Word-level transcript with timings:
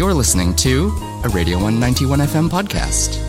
You're 0.00 0.14
listening 0.14 0.54
to 0.56 0.86
a 1.24 1.28
Radio 1.28 1.58
191 1.58 2.20
FM 2.20 2.48
podcast. 2.48 3.20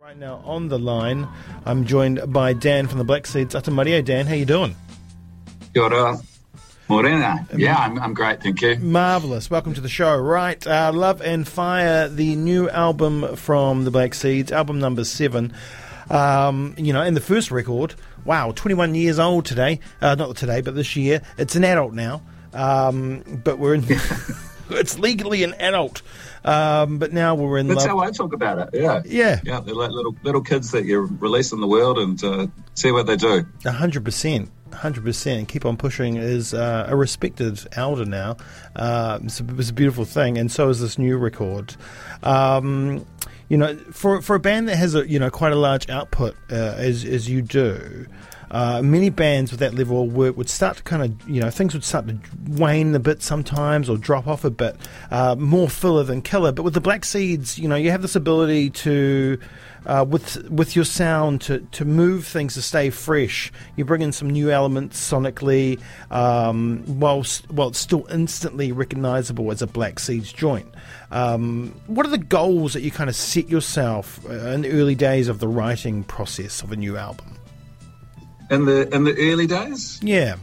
Right 0.00 0.16
now 0.16 0.40
on 0.46 0.68
the 0.68 0.78
line, 0.78 1.28
I'm 1.66 1.84
joined 1.84 2.32
by 2.32 2.54
Dan 2.54 2.86
from 2.86 2.96
the 2.96 3.04
Black 3.04 3.26
Seeds. 3.26 3.54
Atamaria, 3.54 4.02
Dan, 4.02 4.26
how 4.26 4.32
you 4.32 4.46
doing? 4.46 4.74
Kia 5.74 5.82
ora. 5.82 6.16
Morena. 6.88 7.46
Yeah, 7.54 7.76
I'm, 7.76 7.98
I'm 7.98 8.14
great, 8.14 8.42
thank 8.42 8.62
you. 8.62 8.76
Marvelous. 8.76 9.50
Welcome 9.50 9.74
to 9.74 9.82
the 9.82 9.90
show. 9.90 10.16
Right, 10.16 10.66
uh, 10.66 10.90
Love 10.94 11.20
and 11.20 11.46
Fire, 11.46 12.08
the 12.08 12.34
new 12.34 12.70
album 12.70 13.36
from 13.36 13.84
the 13.84 13.90
Black 13.90 14.14
Seeds, 14.14 14.50
album 14.50 14.78
number 14.78 15.04
seven. 15.04 15.52
Um, 16.08 16.74
you 16.78 16.94
know, 16.94 17.02
and 17.02 17.14
the 17.14 17.20
first 17.20 17.50
record, 17.50 17.94
wow, 18.24 18.52
21 18.52 18.94
years 18.94 19.18
old 19.18 19.44
today. 19.44 19.80
Uh, 20.00 20.14
not 20.14 20.34
today, 20.34 20.62
but 20.62 20.74
this 20.74 20.96
year. 20.96 21.20
It's 21.36 21.56
an 21.56 21.64
adult 21.64 21.92
now. 21.92 22.22
Um, 22.54 23.42
but 23.44 23.58
we're 23.58 23.74
in. 23.74 23.84
it's 24.70 24.98
legally 24.98 25.42
an 25.44 25.54
adult. 25.54 26.02
Um, 26.44 26.98
but 26.98 27.12
now 27.12 27.34
we're 27.34 27.58
in 27.58 27.66
That's 27.66 27.80
love. 27.86 27.88
how 27.88 27.98
I 27.98 28.10
talk 28.12 28.32
about 28.32 28.58
it. 28.58 28.80
Yeah. 28.80 29.02
Yeah. 29.04 29.40
Yeah, 29.44 29.60
they're 29.60 29.74
like 29.74 29.90
little 29.90 30.14
little 30.22 30.42
kids 30.42 30.70
that 30.70 30.84
you 30.84 31.00
release 31.00 31.52
in 31.52 31.60
the 31.60 31.66
world 31.66 31.98
and 31.98 32.22
uh, 32.22 32.46
see 32.74 32.92
what 32.92 33.06
they 33.06 33.16
do. 33.16 33.44
A 33.64 33.72
hundred 33.72 34.04
percent, 34.04 34.50
hundred 34.72 35.04
percent. 35.04 35.48
Keep 35.48 35.66
on 35.66 35.76
pushing 35.76 36.16
is 36.16 36.54
uh, 36.54 36.86
a 36.88 36.94
respected 36.94 37.58
elder 37.72 38.04
now. 38.04 38.36
Uh, 38.76 39.18
it's, 39.24 39.40
a, 39.40 39.46
it's 39.58 39.70
a 39.70 39.74
beautiful 39.74 40.04
thing, 40.04 40.38
and 40.38 40.50
so 40.50 40.68
is 40.68 40.80
this 40.80 40.98
new 40.98 41.16
record. 41.16 41.74
Um, 42.22 43.04
you 43.48 43.56
know, 43.56 43.76
for 43.92 44.22
for 44.22 44.36
a 44.36 44.40
band 44.40 44.68
that 44.68 44.76
has 44.76 44.94
a 44.94 45.08
you 45.08 45.18
know 45.18 45.30
quite 45.30 45.52
a 45.52 45.56
large 45.56 45.88
output 45.88 46.36
uh, 46.50 46.54
as 46.54 47.04
as 47.04 47.28
you 47.28 47.42
do. 47.42 48.06
Uh, 48.50 48.80
many 48.82 49.10
bands 49.10 49.50
with 49.50 49.60
that 49.60 49.74
level 49.74 50.02
of 50.02 50.12
work 50.14 50.36
would 50.36 50.48
start 50.48 50.76
to 50.76 50.82
kind 50.82 51.02
of, 51.02 51.28
you 51.28 51.40
know, 51.40 51.50
things 51.50 51.74
would 51.74 51.84
start 51.84 52.06
to 52.06 52.18
wane 52.48 52.94
a 52.94 52.98
bit 52.98 53.22
sometimes 53.22 53.88
or 53.88 53.96
drop 53.96 54.26
off 54.26 54.44
a 54.44 54.50
bit, 54.50 54.76
uh, 55.10 55.34
more 55.36 55.68
filler 55.68 56.04
than 56.04 56.22
killer. 56.22 56.52
But 56.52 56.62
with 56.62 56.74
the 56.74 56.80
Black 56.80 57.04
Seeds, 57.04 57.58
you 57.58 57.68
know, 57.68 57.76
you 57.76 57.90
have 57.90 58.02
this 58.02 58.14
ability 58.14 58.70
to, 58.70 59.38
uh, 59.86 60.04
with 60.08 60.48
with 60.50 60.74
your 60.76 60.84
sound, 60.84 61.40
to, 61.42 61.60
to 61.72 61.84
move 61.84 62.26
things 62.26 62.54
to 62.54 62.62
stay 62.62 62.90
fresh. 62.90 63.52
You 63.76 63.84
bring 63.84 64.02
in 64.02 64.12
some 64.12 64.30
new 64.30 64.50
elements 64.50 64.98
sonically, 65.10 65.80
um, 66.10 66.84
whilst 66.86 67.50
while 67.50 67.68
it's 67.68 67.78
still 67.78 68.06
instantly 68.10 68.72
recognisable 68.72 69.50
as 69.50 69.62
a 69.62 69.66
Black 69.66 69.98
Seeds 69.98 70.32
joint. 70.32 70.66
Um, 71.10 71.74
what 71.86 72.04
are 72.06 72.10
the 72.10 72.18
goals 72.18 72.72
that 72.72 72.82
you 72.82 72.90
kind 72.90 73.08
of 73.08 73.16
set 73.16 73.48
yourself 73.48 74.24
uh, 74.28 74.32
in 74.32 74.62
the 74.62 74.70
early 74.70 74.94
days 74.94 75.28
of 75.28 75.38
the 75.38 75.48
writing 75.48 76.04
process 76.04 76.62
of 76.62 76.72
a 76.72 76.76
new 76.76 76.96
album? 76.96 77.38
In 78.50 78.64
the 78.64 78.94
in 78.94 79.04
the 79.04 79.14
early 79.32 79.46
days, 79.46 80.00
Yeah, 80.02 80.36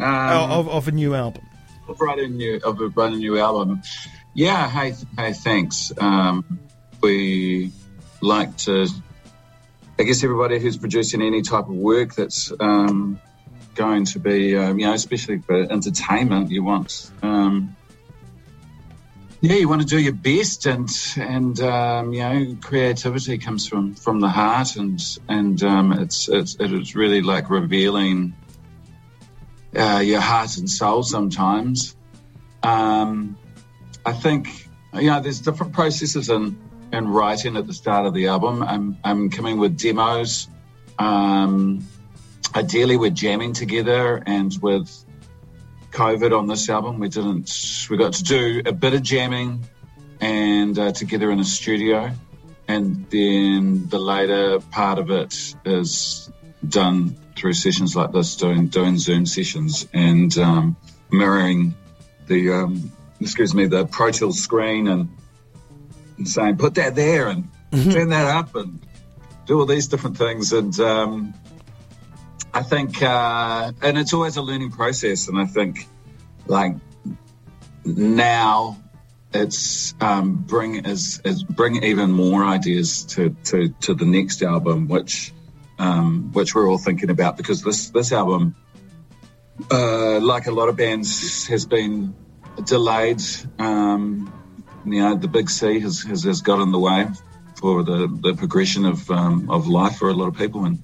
um, 0.00 0.50
of, 0.50 0.68
of 0.68 0.88
a 0.88 0.90
new 0.92 1.14
album. 1.14 1.46
of 1.88 2.00
writing 2.00 2.24
a 2.24 2.28
new 2.28 2.60
of 2.64 2.80
a 2.80 3.10
new 3.10 3.38
album. 3.38 3.82
Yeah, 4.34 4.68
hey, 4.68 4.94
hey, 5.16 5.32
thanks. 5.32 5.92
Um, 5.98 6.58
we 7.02 7.72
like 8.20 8.56
to. 8.58 8.88
I 9.98 10.02
guess 10.04 10.24
everybody 10.24 10.58
who's 10.58 10.76
producing 10.76 11.20
any 11.22 11.42
type 11.42 11.64
of 11.68 11.74
work 11.74 12.14
that's 12.14 12.52
um, 12.58 13.20
going 13.74 14.06
to 14.06 14.18
be, 14.18 14.56
um, 14.56 14.78
you 14.78 14.86
know, 14.86 14.94
especially 14.94 15.38
for 15.40 15.54
entertainment, 15.70 16.50
you 16.50 16.64
want. 16.64 17.10
Um, 17.22 17.76
yeah, 19.42 19.54
you 19.54 19.68
want 19.68 19.80
to 19.80 19.86
do 19.86 19.98
your 19.98 20.12
best, 20.12 20.66
and 20.66 20.90
and 21.16 21.58
um, 21.60 22.12
you 22.12 22.20
know, 22.20 22.56
creativity 22.60 23.38
comes 23.38 23.66
from 23.66 23.94
from 23.94 24.20
the 24.20 24.28
heart, 24.28 24.76
and 24.76 25.00
and 25.28 25.62
um, 25.62 25.92
it's 25.92 26.28
it's 26.28 26.56
it's 26.60 26.94
really 26.94 27.22
like 27.22 27.48
revealing 27.48 28.34
uh, 29.74 30.02
your 30.04 30.20
heart 30.20 30.58
and 30.58 30.68
soul 30.68 31.02
sometimes. 31.02 31.96
Um, 32.62 33.38
I 34.04 34.12
think 34.12 34.68
you 34.92 35.08
know 35.08 35.20
there's 35.20 35.40
different 35.40 35.72
processes 35.72 36.28
in 36.28 36.58
in 36.92 37.08
writing 37.08 37.56
at 37.56 37.66
the 37.66 37.72
start 37.72 38.04
of 38.04 38.12
the 38.12 38.26
album. 38.26 38.62
I'm 38.62 38.98
I'm 39.04 39.30
coming 39.30 39.58
with 39.58 39.78
demos. 39.78 40.48
Um, 40.98 41.88
ideally, 42.54 42.98
we're 42.98 43.08
jamming 43.10 43.54
together, 43.54 44.22
and 44.26 44.52
with 44.60 45.04
COVID 45.90 46.36
on 46.36 46.46
this 46.46 46.68
album, 46.68 46.98
we 46.98 47.08
didn't. 47.08 47.86
We 47.90 47.96
got 47.96 48.14
to 48.14 48.22
do 48.22 48.62
a 48.64 48.72
bit 48.72 48.94
of 48.94 49.02
jamming 49.02 49.64
and 50.20 50.78
uh, 50.78 50.92
together 50.92 51.30
in 51.30 51.40
a 51.40 51.44
studio, 51.44 52.10
and 52.68 53.08
then 53.10 53.88
the 53.88 53.98
later 53.98 54.60
part 54.70 54.98
of 54.98 55.10
it 55.10 55.54
is 55.64 56.30
done 56.68 57.16
through 57.36 57.54
sessions 57.54 57.96
like 57.96 58.12
this, 58.12 58.36
doing 58.36 58.68
doing 58.68 58.98
Zoom 58.98 59.26
sessions 59.26 59.88
and 59.92 60.36
um, 60.38 60.76
mirroring 61.10 61.74
the 62.26 62.52
um, 62.52 62.92
excuse 63.20 63.54
me 63.54 63.66
the 63.66 63.86
Pro 63.86 64.10
Tools 64.10 64.40
screen 64.40 64.88
and, 64.88 65.08
and 66.18 66.28
saying 66.28 66.56
put 66.56 66.74
that 66.74 66.94
there 66.94 67.28
and 67.28 67.48
turn 67.72 68.10
that 68.10 68.26
up 68.26 68.54
and 68.54 68.80
do 69.46 69.58
all 69.58 69.66
these 69.66 69.88
different 69.88 70.16
things. 70.16 70.52
And 70.52 70.78
um, 70.80 71.34
I 72.60 72.62
think 72.62 73.02
uh, 73.02 73.72
and 73.80 73.96
it's 73.96 74.12
always 74.12 74.36
a 74.36 74.42
learning 74.42 74.72
process 74.72 75.28
and 75.28 75.38
I 75.38 75.46
think 75.46 75.88
like 76.46 76.74
now 77.86 78.76
it's 79.32 79.94
um, 79.98 80.34
bring 80.34 80.84
is, 80.84 81.22
is 81.24 81.42
bring 81.42 81.82
even 81.82 82.12
more 82.12 82.44
ideas 82.44 83.06
to, 83.14 83.30
to, 83.44 83.70
to 83.80 83.94
the 83.94 84.04
next 84.04 84.42
album 84.42 84.88
which 84.88 85.32
um, 85.78 86.32
which 86.34 86.54
we're 86.54 86.68
all 86.68 86.76
thinking 86.76 87.08
about 87.08 87.38
because 87.38 87.62
this 87.62 87.88
this 87.88 88.12
album 88.12 88.54
uh, 89.70 90.20
like 90.20 90.46
a 90.46 90.52
lot 90.52 90.68
of 90.68 90.76
bands 90.76 91.46
has 91.46 91.64
been 91.64 92.14
delayed. 92.66 93.22
Um, 93.58 94.30
you 94.84 95.00
know 95.00 95.14
the 95.14 95.28
big 95.28 95.48
C 95.48 95.80
has, 95.80 96.02
has, 96.02 96.24
has 96.24 96.42
got 96.42 96.60
in 96.60 96.72
the 96.72 96.78
way 96.78 97.08
for 97.54 97.84
the, 97.84 98.06
the 98.06 98.34
progression 98.34 98.84
of 98.84 99.10
um, 99.10 99.48
of 99.48 99.66
life 99.66 99.96
for 99.96 100.10
a 100.10 100.12
lot 100.12 100.28
of 100.28 100.36
people 100.36 100.66
and 100.66 100.82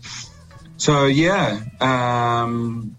so 0.77 1.07
yeah 1.07 1.61
um, 1.81 2.97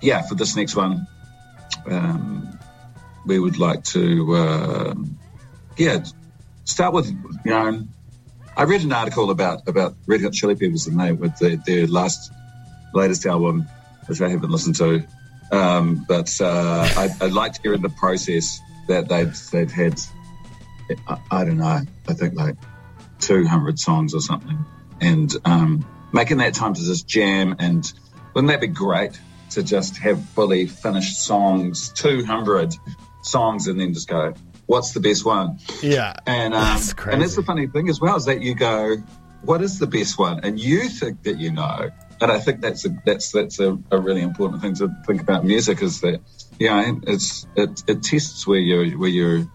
yeah 0.00 0.22
for 0.22 0.34
this 0.34 0.56
next 0.56 0.76
one 0.76 1.06
um, 1.86 2.58
we 3.26 3.38
would 3.38 3.58
like 3.58 3.82
to 3.84 4.34
uh, 4.34 4.94
yeah 5.76 6.04
start 6.64 6.92
with 6.92 7.08
you 7.08 7.50
know 7.50 7.86
I 8.56 8.64
read 8.64 8.82
an 8.82 8.92
article 8.92 9.30
about 9.30 9.68
about 9.68 9.94
Red 10.06 10.22
Hot 10.22 10.32
Chili 10.32 10.54
Peppers 10.54 10.86
and 10.86 11.00
they 11.00 11.12
with 11.12 11.36
their, 11.38 11.56
their 11.56 11.86
last 11.86 12.32
latest 12.94 13.26
album 13.26 13.66
which 14.06 14.20
I 14.20 14.28
haven't 14.28 14.50
listened 14.50 14.76
to 14.76 15.06
um, 15.52 16.04
but 16.08 16.40
uh, 16.40 16.88
I, 16.96 17.08
I 17.20 17.26
liked 17.26 17.60
hearing 17.62 17.82
the 17.82 17.88
process 17.88 18.60
that 18.88 19.08
they've 19.08 19.36
they'd 19.50 19.70
had 19.70 20.00
I, 21.06 21.18
I 21.30 21.44
don't 21.44 21.58
know 21.58 21.80
I 22.08 22.12
think 22.12 22.34
like 22.34 22.56
200 23.20 23.78
songs 23.78 24.14
or 24.14 24.20
something. 24.20 24.64
And 25.00 25.34
um, 25.44 25.86
making 26.12 26.38
that 26.38 26.54
time 26.54 26.74
to 26.74 26.84
just 26.84 27.06
jam 27.06 27.56
and 27.58 27.92
wouldn't 28.34 28.50
that 28.50 28.60
be 28.60 28.66
great 28.66 29.18
to 29.50 29.62
just 29.62 29.96
have 29.98 30.22
fully 30.30 30.66
finished 30.66 31.24
songs 31.24 31.92
200 31.92 32.74
songs 33.22 33.66
and 33.66 33.80
then 33.80 33.92
just 33.92 34.08
go 34.08 34.32
what's 34.70 34.92
the 34.92 35.00
best 35.00 35.24
one? 35.24 35.58
Yeah, 35.82 36.14
and 36.26 36.54
um, 36.54 36.60
That's 36.60 36.94
and 37.06 37.20
that's 37.20 37.34
the 37.34 37.42
funny 37.42 37.66
thing 37.66 37.88
as 37.88 38.00
well 38.00 38.14
is 38.16 38.26
that 38.26 38.40
you 38.40 38.54
go 38.54 38.96
what 39.42 39.62
is 39.62 39.78
the 39.78 39.86
best 39.86 40.18
one? 40.18 40.40
And 40.44 40.60
you 40.60 40.88
think 40.88 41.22
that 41.24 41.38
you 41.38 41.50
know. 41.50 41.90
And 42.20 42.30
I 42.30 42.38
think 42.38 42.60
that's 42.60 42.84
a 42.84 42.90
that's 43.04 43.32
that's 43.32 43.58
a, 43.58 43.78
a 43.90 43.98
really 43.98 44.20
important 44.20 44.60
thing 44.62 44.74
to 44.76 44.88
think 45.06 45.22
about 45.22 45.44
music 45.44 45.82
is 45.82 46.02
that 46.02 46.20
you 46.58 46.68
know 46.68 47.00
it's 47.06 47.46
it, 47.56 47.82
it 47.86 48.02
tests 48.02 48.46
where 48.46 48.58
you 48.58 48.98
where 48.98 49.08
you're 49.08 49.50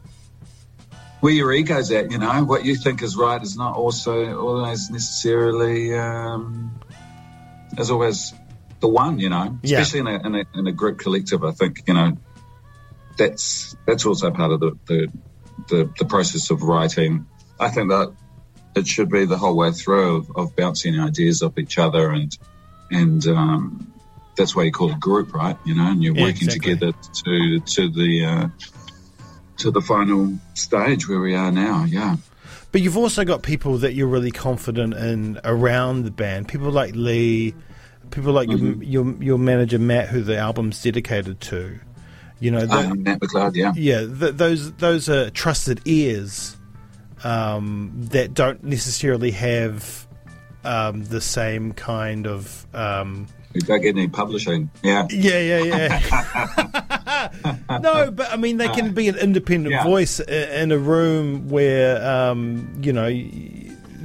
where 1.26 1.34
your 1.34 1.52
ego's 1.52 1.90
at, 1.90 2.12
you 2.12 2.20
know, 2.20 2.44
what 2.44 2.66
you 2.66 2.76
think 2.76 3.02
is 3.02 3.16
right 3.18 3.42
is 3.42 3.58
not 3.58 3.76
also 3.76 4.40
always 4.40 4.92
necessarily 4.92 5.92
um, 5.98 6.80
is 7.80 7.90
always 7.90 8.32
the 8.80 8.88
one, 8.88 9.18
you 9.18 9.30
know, 9.30 9.58
Yeah. 9.64 9.80
especially 9.80 10.02
in 10.02 10.08
a, 10.08 10.28
in 10.28 10.36
a 10.36 10.44
in 10.60 10.68
a 10.68 10.72
group 10.72 11.00
collective. 11.00 11.44
I 11.44 11.50
think 11.50 11.82
you 11.88 11.96
know 11.96 12.16
that's 13.18 13.76
that's 13.88 14.06
also 14.06 14.30
part 14.30 14.52
of 14.52 14.60
the 14.60 14.72
the, 14.86 15.08
the, 15.70 15.90
the 15.98 16.06
process 16.06 16.52
of 16.52 16.62
writing. 16.62 17.26
I 17.60 17.70
think 17.72 17.90
that 17.90 18.14
it 18.76 18.86
should 18.86 19.10
be 19.10 19.26
the 19.26 19.38
whole 19.38 19.58
way 19.58 19.72
through 19.72 20.18
of, 20.18 20.28
of 20.36 20.56
bouncing 20.56 21.00
ideas 21.00 21.42
off 21.42 21.58
each 21.58 21.80
other 21.80 22.12
and 22.12 22.32
and 22.92 23.26
um, 23.26 23.94
that's 24.38 24.56
why 24.56 24.62
you 24.62 24.72
call 24.72 24.92
it 24.92 25.00
group, 25.00 25.34
right? 25.34 25.58
You 25.66 25.74
know, 25.74 25.88
and 25.90 26.04
you're 26.04 26.14
Yeah, 26.16 26.22
working 26.26 26.50
exactly. 26.50 26.74
together 26.76 26.92
to 27.26 27.60
to 27.76 27.90
the 27.90 28.26
uh, 28.26 28.48
to 29.58 29.72
the 29.72 29.82
final 29.82 30.34
stage 30.54 31.08
where 31.08 31.20
we 31.20 31.36
are 31.36 31.52
now. 31.52 31.86
Yeah. 31.86 32.18
But 32.72 32.82
you've 32.82 32.98
also 32.98 33.24
got 33.24 33.42
people 33.42 33.78
that 33.80 33.94
you're 33.94 34.08
really 34.08 34.32
confident 34.32 34.94
in 34.96 35.40
around 35.44 36.04
the 36.04 36.12
band. 36.12 36.48
People 36.50 36.72
like 36.72 36.94
Lee, 36.96 37.56
people 38.12 38.34
like 38.34 38.50
Mm-hmm. 38.50 38.84
your, 38.84 39.06
your 39.06 39.24
your 39.24 39.38
manager 39.38 39.80
Matt, 39.80 40.10
who 40.10 40.22
the 40.22 40.38
album's 40.38 40.82
dedicated 40.84 41.40
to. 41.42 41.80
You 42.42 42.52
know, 42.52 42.66
that, 42.66 42.92
Um, 42.92 43.04
Matt 43.04 43.22
McLeod, 43.22 43.56
yeah. 43.56 43.72
yeah, 43.76 44.00
th- 44.02 44.36
those 44.36 44.74
those 44.74 45.08
are 45.08 45.30
trusted 45.30 45.82
ears 45.86 46.58
um, 47.24 47.92
that 48.12 48.34
don't 48.34 48.62
necessarily 48.64 49.32
have 49.32 50.06
um, 50.66 51.06
the 51.06 51.22
same 51.22 51.72
kind 51.72 52.28
of. 52.28 52.68
We 53.56 53.62
don't 53.62 53.82
get 53.82 53.96
any 53.96 54.08
publishing. 54.10 54.70
Yeah. 54.84 55.08
yeah, 55.10 55.40
yeah, 55.40 55.64
yeah. 55.64 57.30
no, 57.82 58.12
but 58.12 58.32
I 58.32 58.36
mean, 58.36 58.58
they 58.58 58.68
can 58.68 58.94
be 58.94 59.08
an 59.08 59.16
independent 59.16 59.74
Yeah. 59.74 59.84
voice 59.84 60.20
in 60.20 60.72
a 60.72 60.78
room 60.78 61.50
where, 61.50 62.06
um, 62.06 62.68
you 62.82 62.94
know, 62.94 63.10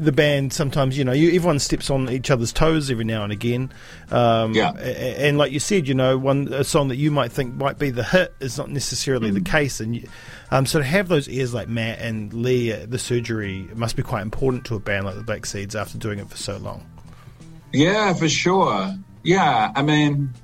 the 0.02 0.12
band 0.12 0.52
sometimes, 0.52 0.96
you 0.96 1.04
know, 1.04 1.12
you, 1.12 1.28
everyone 1.34 1.58
steps 1.58 1.90
on 1.90 2.08
each 2.08 2.30
other's 2.30 2.52
toes 2.54 2.90
every 2.90 3.04
now 3.04 3.22
and 3.22 3.32
again. 3.32 3.70
Um, 4.10 4.54
Yeah. 4.54 4.70
And 4.72 5.36
like 5.36 5.52
you 5.52 5.60
said, 5.60 5.86
you 5.88 5.94
know, 5.94 6.16
one 6.16 6.48
a 6.52 6.64
song 6.64 6.88
that 6.88 6.96
you 6.96 7.10
might 7.10 7.32
think 7.32 7.54
might 7.56 7.78
be 7.78 7.90
the 7.90 8.04
hit 8.04 8.32
is 8.40 8.56
not 8.56 8.70
necessarily 8.70 9.30
Mm. 9.30 9.34
the 9.34 9.40
case. 9.42 9.78
And 9.80 9.96
you, 9.96 10.08
um, 10.50 10.64
so 10.64 10.78
to 10.78 10.84
have 10.84 11.08
those 11.08 11.28
ears 11.28 11.52
like 11.52 11.68
Matt 11.68 11.98
and 11.98 12.32
Lee 12.32 12.72
the 12.72 12.98
surgery 12.98 13.68
must 13.74 13.94
be 13.96 14.02
quite 14.02 14.22
important 14.22 14.64
to 14.66 14.76
a 14.76 14.80
band 14.80 15.04
like 15.04 15.16
the 15.16 15.22
Black 15.24 15.44
Seeds 15.44 15.74
after 15.76 15.98
doing 15.98 16.18
it 16.18 16.30
for 16.30 16.36
so 16.38 16.56
long. 16.56 16.86
Yeah, 17.72 18.14
for 18.14 18.28
sure. 18.28 18.94
Yeah, 19.22 19.72
I 19.74 19.82
mean, 19.82 20.34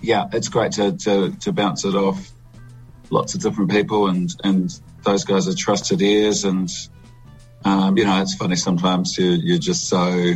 yeah, 0.00 0.28
it's 0.32 0.48
great 0.48 0.72
to, 0.72 0.96
to, 0.96 1.30
to 1.30 1.52
bounce 1.52 1.84
it 1.84 1.94
off 1.94 2.32
lots 3.10 3.34
of 3.34 3.42
different 3.42 3.70
people, 3.70 4.08
and, 4.08 4.30
and 4.42 4.70
those 5.02 5.24
guys 5.24 5.46
are 5.48 5.54
trusted 5.54 6.02
ears. 6.02 6.44
And, 6.44 6.70
um, 7.64 7.96
you 7.96 8.04
know, 8.04 8.20
it's 8.20 8.34
funny 8.34 8.56
sometimes 8.56 9.16
you, 9.16 9.30
you're 9.30 9.58
just 9.58 9.88
so 9.88 10.34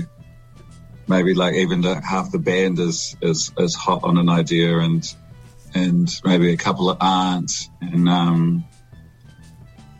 maybe 1.08 1.34
like 1.34 1.54
even 1.54 1.82
half 1.82 2.30
the 2.30 2.38
band 2.38 2.78
is, 2.78 3.16
is, 3.22 3.52
is 3.58 3.74
hot 3.74 4.04
on 4.04 4.18
an 4.18 4.28
idea, 4.28 4.78
and 4.78 5.14
and 5.74 6.20
maybe 6.24 6.52
a 6.52 6.56
couple 6.56 6.90
of 6.90 6.96
aren't. 7.00 7.68
And, 7.80 8.08
um, 8.08 8.64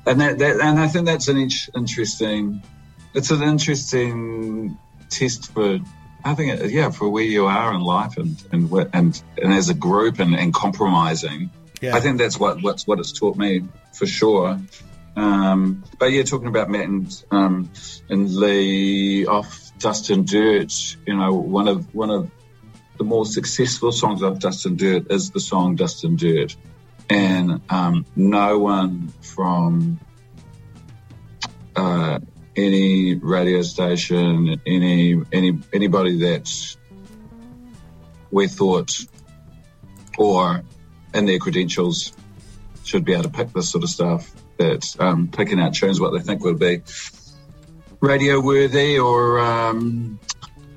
and 0.06 0.20
that, 0.20 0.38
that 0.38 0.60
and 0.60 0.78
I 0.78 0.88
think 0.88 1.06
that's 1.06 1.28
an 1.28 1.36
interesting. 1.76 2.62
It's 3.14 3.30
an 3.30 3.42
interesting 3.42 4.78
test 5.10 5.52
for 5.52 5.78
I 6.24 6.34
think 6.34 6.60
it, 6.60 6.70
yeah 6.70 6.90
for 6.90 7.08
where 7.08 7.24
you 7.24 7.46
are 7.46 7.74
in 7.74 7.80
life 7.80 8.16
and 8.16 8.42
and 8.52 8.70
and, 8.92 9.22
and 9.40 9.52
as 9.52 9.68
a 9.68 9.74
group 9.74 10.18
and, 10.18 10.34
and 10.34 10.52
compromising. 10.52 11.50
Yeah. 11.80 11.96
I 11.96 12.00
think 12.00 12.18
that's 12.18 12.38
what 12.38 12.62
what's 12.62 12.86
what 12.86 12.98
it's 12.98 13.12
taught 13.12 13.36
me 13.36 13.64
for 13.92 14.06
sure. 14.06 14.58
Um, 15.16 15.82
but 15.98 16.12
yeah, 16.12 16.22
talking 16.22 16.46
about 16.46 16.70
Matt 16.70 16.84
and 16.84 17.24
um, 17.30 17.70
and 18.08 18.32
Lee 18.32 19.26
off 19.26 19.72
Dust 19.78 20.10
and 20.10 20.26
Dirt, 20.26 20.96
you 21.06 21.16
know, 21.16 21.34
one 21.34 21.66
of 21.66 21.94
one 21.94 22.10
of 22.10 22.30
the 22.98 23.04
more 23.04 23.26
successful 23.26 23.92
songs 23.92 24.22
off 24.22 24.38
Dust 24.38 24.66
and 24.66 24.78
Dirt 24.78 25.10
is 25.10 25.30
the 25.30 25.40
song 25.40 25.76
Dust 25.76 26.04
and 26.04 26.18
Dirt, 26.18 26.56
and 27.10 27.60
um, 27.68 28.06
no 28.14 28.58
one 28.58 29.08
from 29.20 29.98
uh, 31.74 32.18
any 32.56 33.14
radio 33.14 33.62
station, 33.62 34.60
any 34.66 35.17
any 35.38 35.58
anybody 35.73 36.19
that 36.19 36.76
we 38.31 38.49
thought 38.49 38.99
or 40.19 40.62
in 41.14 41.25
their 41.26 41.38
credentials 41.38 42.12
should 42.85 43.05
be 43.05 43.12
able 43.12 43.25
to 43.25 43.31
pick 43.31 43.52
this 43.52 43.70
sort 43.70 43.85
of 43.85 43.90
stuff. 43.90 44.31
That 44.58 44.96
um, 44.99 45.29
picking 45.29 45.61
out 45.61 45.75
tunes 45.75 46.00
what 46.00 46.12
they 46.12 46.19
think 46.19 46.43
would 46.43 46.58
be 46.58 46.82
radio 48.00 48.40
worthy 48.40 48.99
or 48.99 49.38
um, 49.38 50.19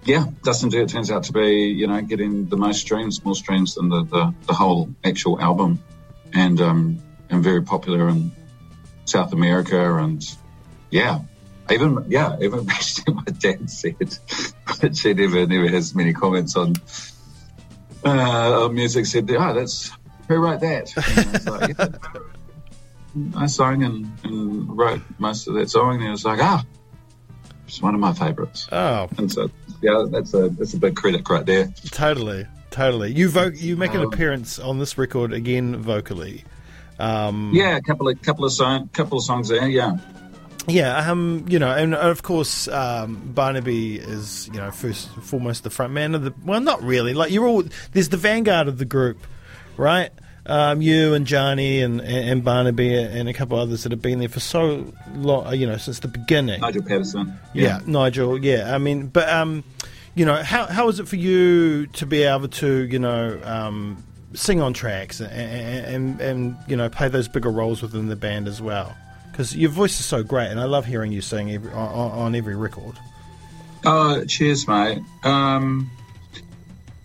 yeah, 0.03 0.25
Dust 0.43 0.63
and 0.63 0.71
Dirt 0.71 0.89
turns 0.89 1.11
out 1.11 1.23
to 1.25 1.33
be 1.33 1.67
you 1.67 1.87
know 1.87 2.01
getting 2.01 2.47
the 2.47 2.57
most 2.57 2.81
streams, 2.81 3.23
more 3.23 3.35
streams 3.35 3.75
than 3.75 3.89
the 3.89 4.03
the, 4.03 4.33
the 4.47 4.53
whole 4.53 4.89
actual 5.03 5.39
album, 5.39 5.83
and 6.33 6.59
um, 6.61 6.99
and 7.29 7.43
very 7.43 7.61
popular 7.61 8.09
in 8.09 8.31
South 9.05 9.33
America 9.33 9.97
and 9.97 10.23
yeah. 10.89 11.21
Even 11.71 12.05
yeah, 12.09 12.35
even 12.41 12.69
actually 12.69 13.13
my 13.13 13.23
dad 13.23 13.69
said, 13.69 13.95
but 14.81 14.95
she 14.95 15.13
never 15.13 15.45
never 15.47 15.67
has 15.69 15.95
many 15.95 16.13
comments 16.13 16.55
on 16.55 16.75
uh, 18.05 18.65
on 18.65 18.73
music. 18.75 19.05
Said, 19.05 19.29
"Oh, 19.31 19.53
that's 19.53 19.91
who 20.27 20.35
wrote 20.35 20.59
that?" 20.61 20.91
And 21.17 21.49
I, 21.49 21.51
like, 21.51 21.77
"Yeah." 21.77 22.21
I 23.35 23.45
sang 23.47 23.83
and, 23.83 24.09
and 24.23 24.77
wrote 24.77 25.01
most 25.19 25.47
of 25.47 25.53
that 25.55 25.69
song, 25.69 25.95
and 25.95 26.03
he 26.03 26.09
was 26.09 26.23
like, 26.25 26.39
"Ah, 26.41 26.63
it's 27.67 27.81
one 27.81 27.93
of 27.93 27.99
my 27.99 28.13
favorites." 28.13 28.67
Oh, 28.71 29.09
And 29.17 29.31
so 29.31 29.49
yeah, 29.81 30.05
that's 30.09 30.33
a 30.33 30.49
that's 30.49 30.73
a 30.73 30.77
big 30.77 30.95
credit 30.95 31.27
right 31.29 31.45
there. 31.45 31.73
Totally, 31.91 32.45
totally. 32.69 33.11
You 33.13 33.29
vo- 33.29 33.51
you 33.53 33.75
make 33.77 33.93
an 33.93 34.01
Um, 34.01 34.07
appearance 34.07 34.59
on 34.59 34.79
this 34.79 34.97
record 34.97 35.33
again 35.33 35.75
vocally. 35.77 36.43
Um, 36.99 37.51
Yeah, 37.53 37.75
a 37.77 37.81
couple 37.81 38.07
of 38.07 38.21
couple 38.21 38.45
of 38.45 38.53
song, 38.53 38.87
couple 38.93 39.17
of 39.17 39.23
songs 39.25 39.49
there. 39.49 39.67
Yeah, 39.67 39.97
yeah. 40.67 41.09
Um, 41.09 41.45
you 41.47 41.59
know, 41.59 41.71
and 41.71 41.95
of 41.95 42.23
course, 42.23 42.67
um, 42.67 43.31
Barnaby 43.33 43.97
is 43.97 44.49
you 44.53 44.59
know 44.59 44.71
first 44.71 45.13
and 45.15 45.23
foremost 45.23 45.63
the 45.63 45.69
front 45.69 45.93
man 45.93 46.15
of 46.15 46.23
the. 46.23 46.33
Well, 46.45 46.61
not 46.61 46.81
really. 46.83 47.13
Like 47.13 47.31
you're 47.31 47.47
all 47.47 47.63
there's 47.93 48.09
the 48.09 48.17
vanguard 48.17 48.67
of 48.67 48.77
the 48.77 48.85
group, 48.85 49.17
right? 49.77 50.11
Um, 50.45 50.81
you 50.81 51.13
and 51.13 51.27
Johnny 51.27 51.81
and, 51.81 52.01
and 52.01 52.43
Barnaby 52.43 52.95
and 52.95 53.29
a 53.29 53.33
couple 53.33 53.59
others 53.59 53.83
that 53.83 53.91
have 53.91 54.01
been 54.01 54.19
there 54.19 54.27
for 54.27 54.39
so 54.39 54.91
long, 55.13 55.53
you 55.55 55.67
know, 55.67 55.77
since 55.77 55.99
the 55.99 56.07
beginning. 56.07 56.61
Nigel 56.61 56.81
Patterson. 56.81 57.37
Yeah, 57.53 57.79
Nigel. 57.85 58.43
Yeah, 58.43 58.73
I 58.73 58.79
mean, 58.79 59.07
but 59.07 59.29
um, 59.29 59.63
you 60.15 60.25
know, 60.25 60.41
how 60.41 60.65
how 60.65 60.89
is 60.89 60.99
it 60.99 61.07
for 61.07 61.15
you 61.15 61.85
to 61.87 62.05
be 62.05 62.23
able 62.23 62.47
to, 62.47 62.85
you 62.85 62.97
know, 62.99 63.39
um, 63.43 64.03
sing 64.33 64.61
on 64.61 64.73
tracks 64.73 65.19
and, 65.19 65.31
and 65.31 66.21
and 66.21 66.57
you 66.67 66.75
know 66.75 66.89
play 66.89 67.07
those 67.07 67.27
bigger 67.27 67.51
roles 67.51 67.81
within 67.83 68.07
the 68.07 68.15
band 68.15 68.47
as 68.47 68.61
well? 68.61 68.95
Because 69.31 69.55
your 69.55 69.69
voice 69.69 69.99
is 69.99 70.05
so 70.05 70.23
great, 70.23 70.47
and 70.51 70.59
I 70.59 70.65
love 70.65 70.85
hearing 70.85 71.11
you 71.11 71.21
sing 71.21 71.51
every, 71.51 71.71
on, 71.71 72.11
on 72.11 72.35
every 72.35 72.55
record. 72.55 72.95
Oh, 73.85 74.25
cheers, 74.25 74.67
mate. 74.67 74.99
Um, 75.23 75.89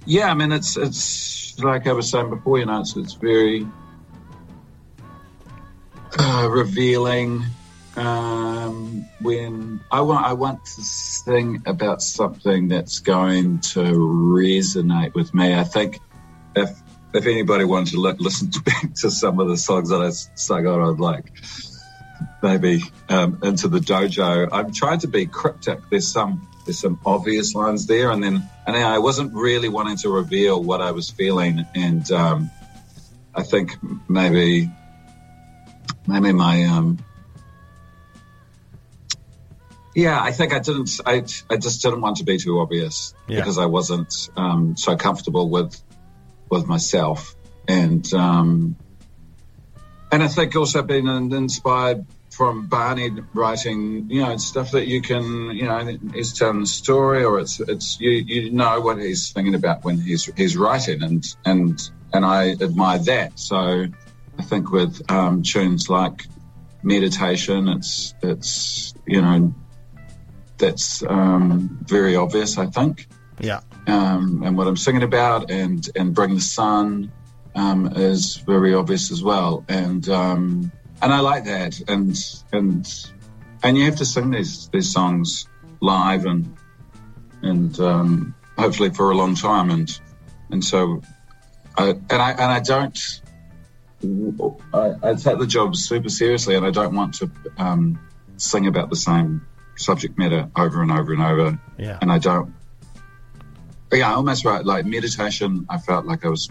yeah, 0.04 0.30
I 0.30 0.34
mean, 0.34 0.52
it's 0.52 0.76
it's 0.76 1.58
like 1.60 1.86
I 1.86 1.92
was 1.92 2.10
saying 2.10 2.30
before. 2.30 2.58
You 2.58 2.66
know, 2.66 2.80
it's 2.80 2.96
it's 2.96 3.14
very 3.14 3.66
uh, 6.18 6.48
revealing 6.50 7.44
um, 7.96 9.06
when 9.20 9.80
I 9.90 10.00
want 10.02 10.26
I 10.26 10.32
want 10.34 10.64
to 10.64 10.82
sing 10.82 11.62
about 11.66 12.02
something 12.02 12.68
that's 12.68 12.98
going 13.00 13.60
to 13.60 13.80
resonate 13.80 15.14
with 15.14 15.32
me. 15.34 15.54
I 15.54 15.64
think 15.64 15.98
if 16.54 16.70
if 17.14 17.26
anybody 17.26 17.64
wanted 17.64 17.92
to 17.92 18.00
li- 18.00 18.14
listen 18.18 18.50
to, 18.50 18.62
back 18.64 18.94
to 18.96 19.10
some 19.10 19.40
of 19.40 19.48
the 19.48 19.56
songs 19.56 19.88
that 19.88 20.02
I 20.02 20.10
sung 20.10 20.66
on, 20.66 20.94
I'd 20.94 21.00
like 21.00 21.32
maybe 22.42 22.82
um, 23.08 23.38
into 23.42 23.68
the 23.68 23.78
dojo. 23.78 24.48
I'm 24.52 24.72
trying 24.72 25.00
to 25.00 25.08
be 25.08 25.26
cryptic. 25.26 25.80
There's 25.90 26.08
some 26.08 26.46
there's 26.64 26.80
some 26.80 26.98
obvious 27.06 27.54
lines 27.54 27.86
there, 27.86 28.10
and 28.10 28.22
then 28.22 28.48
and 28.66 28.76
then 28.76 28.84
I 28.86 28.98
wasn't 28.98 29.34
really 29.34 29.68
wanting 29.68 29.96
to 29.98 30.10
reveal 30.10 30.62
what 30.62 30.80
I 30.80 30.90
was 30.90 31.10
feeling, 31.10 31.64
and 31.74 32.10
um, 32.10 32.50
I 33.34 33.42
think 33.42 33.76
maybe 34.08 34.70
maybe 36.06 36.32
my 36.32 36.64
um, 36.64 36.98
yeah, 39.94 40.20
I 40.20 40.32
think 40.32 40.52
I 40.52 40.58
didn't. 40.58 41.00
I 41.06 41.24
I 41.48 41.56
just 41.56 41.82
didn't 41.82 42.00
want 42.00 42.18
to 42.18 42.24
be 42.24 42.38
too 42.38 42.60
obvious 42.60 43.14
Yeah. 43.28 43.40
because 43.40 43.58
I 43.58 43.66
wasn't 43.66 44.28
um, 44.36 44.76
so 44.76 44.96
comfortable 44.96 45.48
with 45.48 45.80
with 46.50 46.66
myself, 46.66 47.34
and 47.66 48.12
um, 48.12 48.76
and 50.12 50.22
I 50.22 50.28
think 50.28 50.54
also 50.54 50.82
being 50.82 51.06
inspired 51.06 52.04
from 52.36 52.66
Barney 52.66 53.10
writing, 53.32 54.10
you 54.10 54.20
know, 54.22 54.36
stuff 54.36 54.72
that 54.72 54.86
you 54.86 55.00
can, 55.00 55.50
you 55.52 55.64
know, 55.64 55.96
he's 56.12 56.34
telling 56.34 56.60
a 56.62 56.66
story, 56.66 57.24
or 57.24 57.40
it's 57.40 57.60
it's 57.60 57.98
you 57.98 58.10
you 58.10 58.50
know 58.52 58.78
what 58.80 58.98
he's 58.98 59.32
thinking 59.32 59.54
about 59.54 59.84
when 59.84 59.98
he's 59.98 60.26
he's 60.36 60.54
writing, 60.54 61.02
and 61.02 61.24
and 61.46 61.90
and 62.12 62.26
I 62.26 62.50
admire 62.60 62.98
that. 62.98 63.38
So 63.38 63.86
I 64.38 64.42
think 64.42 64.70
with 64.70 65.10
um, 65.10 65.42
tunes 65.42 65.88
like 65.88 66.26
meditation, 66.82 67.68
it's 67.68 68.14
it's 68.22 68.92
you 69.06 69.22
know 69.22 69.54
that's 70.58 71.02
um, 71.04 71.78
very 71.84 72.16
obvious. 72.16 72.58
I 72.58 72.66
think 72.66 73.08
Yeah, 73.40 73.60
um, 73.86 74.42
and 74.44 74.58
what 74.58 74.66
I'm 74.66 74.76
singing 74.76 75.04
about, 75.04 75.50
and 75.50 75.88
and 75.96 76.14
bring 76.14 76.34
the 76.34 76.42
sun 76.42 77.10
um, 77.54 77.86
is 77.96 78.36
very 78.36 78.74
obvious 78.74 79.10
as 79.10 79.22
well, 79.22 79.64
and 79.68 80.06
um, 80.10 80.70
and 81.02 81.12
I 81.12 81.20
like 81.20 81.44
that, 81.44 81.80
and 81.88 82.16
and 82.52 83.10
and 83.62 83.76
you 83.76 83.84
have 83.84 83.96
to 83.96 84.04
sing 84.04 84.30
these 84.30 84.68
these 84.68 84.92
songs 84.92 85.48
live 85.80 86.24
and 86.26 86.56
and 87.42 87.78
um, 87.80 88.34
hopefully 88.58 88.90
for 88.90 89.10
a 89.10 89.16
long 89.16 89.34
time, 89.34 89.70
and 89.70 90.00
and 90.50 90.64
so 90.64 91.02
I 91.76 91.90
and 91.90 92.12
I 92.12 92.30
and 92.32 92.52
I 92.52 92.60
don't. 92.60 92.98
I, 94.74 94.94
I 95.02 95.14
take 95.14 95.38
the 95.38 95.46
job 95.46 95.74
super 95.74 96.10
seriously, 96.10 96.54
and 96.54 96.66
I 96.66 96.70
don't 96.70 96.94
want 96.94 97.14
to 97.14 97.30
um, 97.58 97.98
sing 98.36 98.66
about 98.66 98.90
the 98.90 98.96
same 98.96 99.46
subject 99.76 100.18
matter 100.18 100.50
over 100.56 100.82
and 100.82 100.92
over 100.92 101.12
and 101.12 101.22
over 101.22 101.58
yeah, 101.78 101.98
and 102.00 102.10
I 102.12 102.18
don't. 102.18 102.54
Yeah, 103.92 104.14
almost 104.14 104.44
right. 104.44 104.64
Like 104.64 104.84
meditation, 104.84 105.66
I 105.68 105.78
felt 105.78 106.06
like 106.06 106.24
I 106.24 106.28
was 106.28 106.48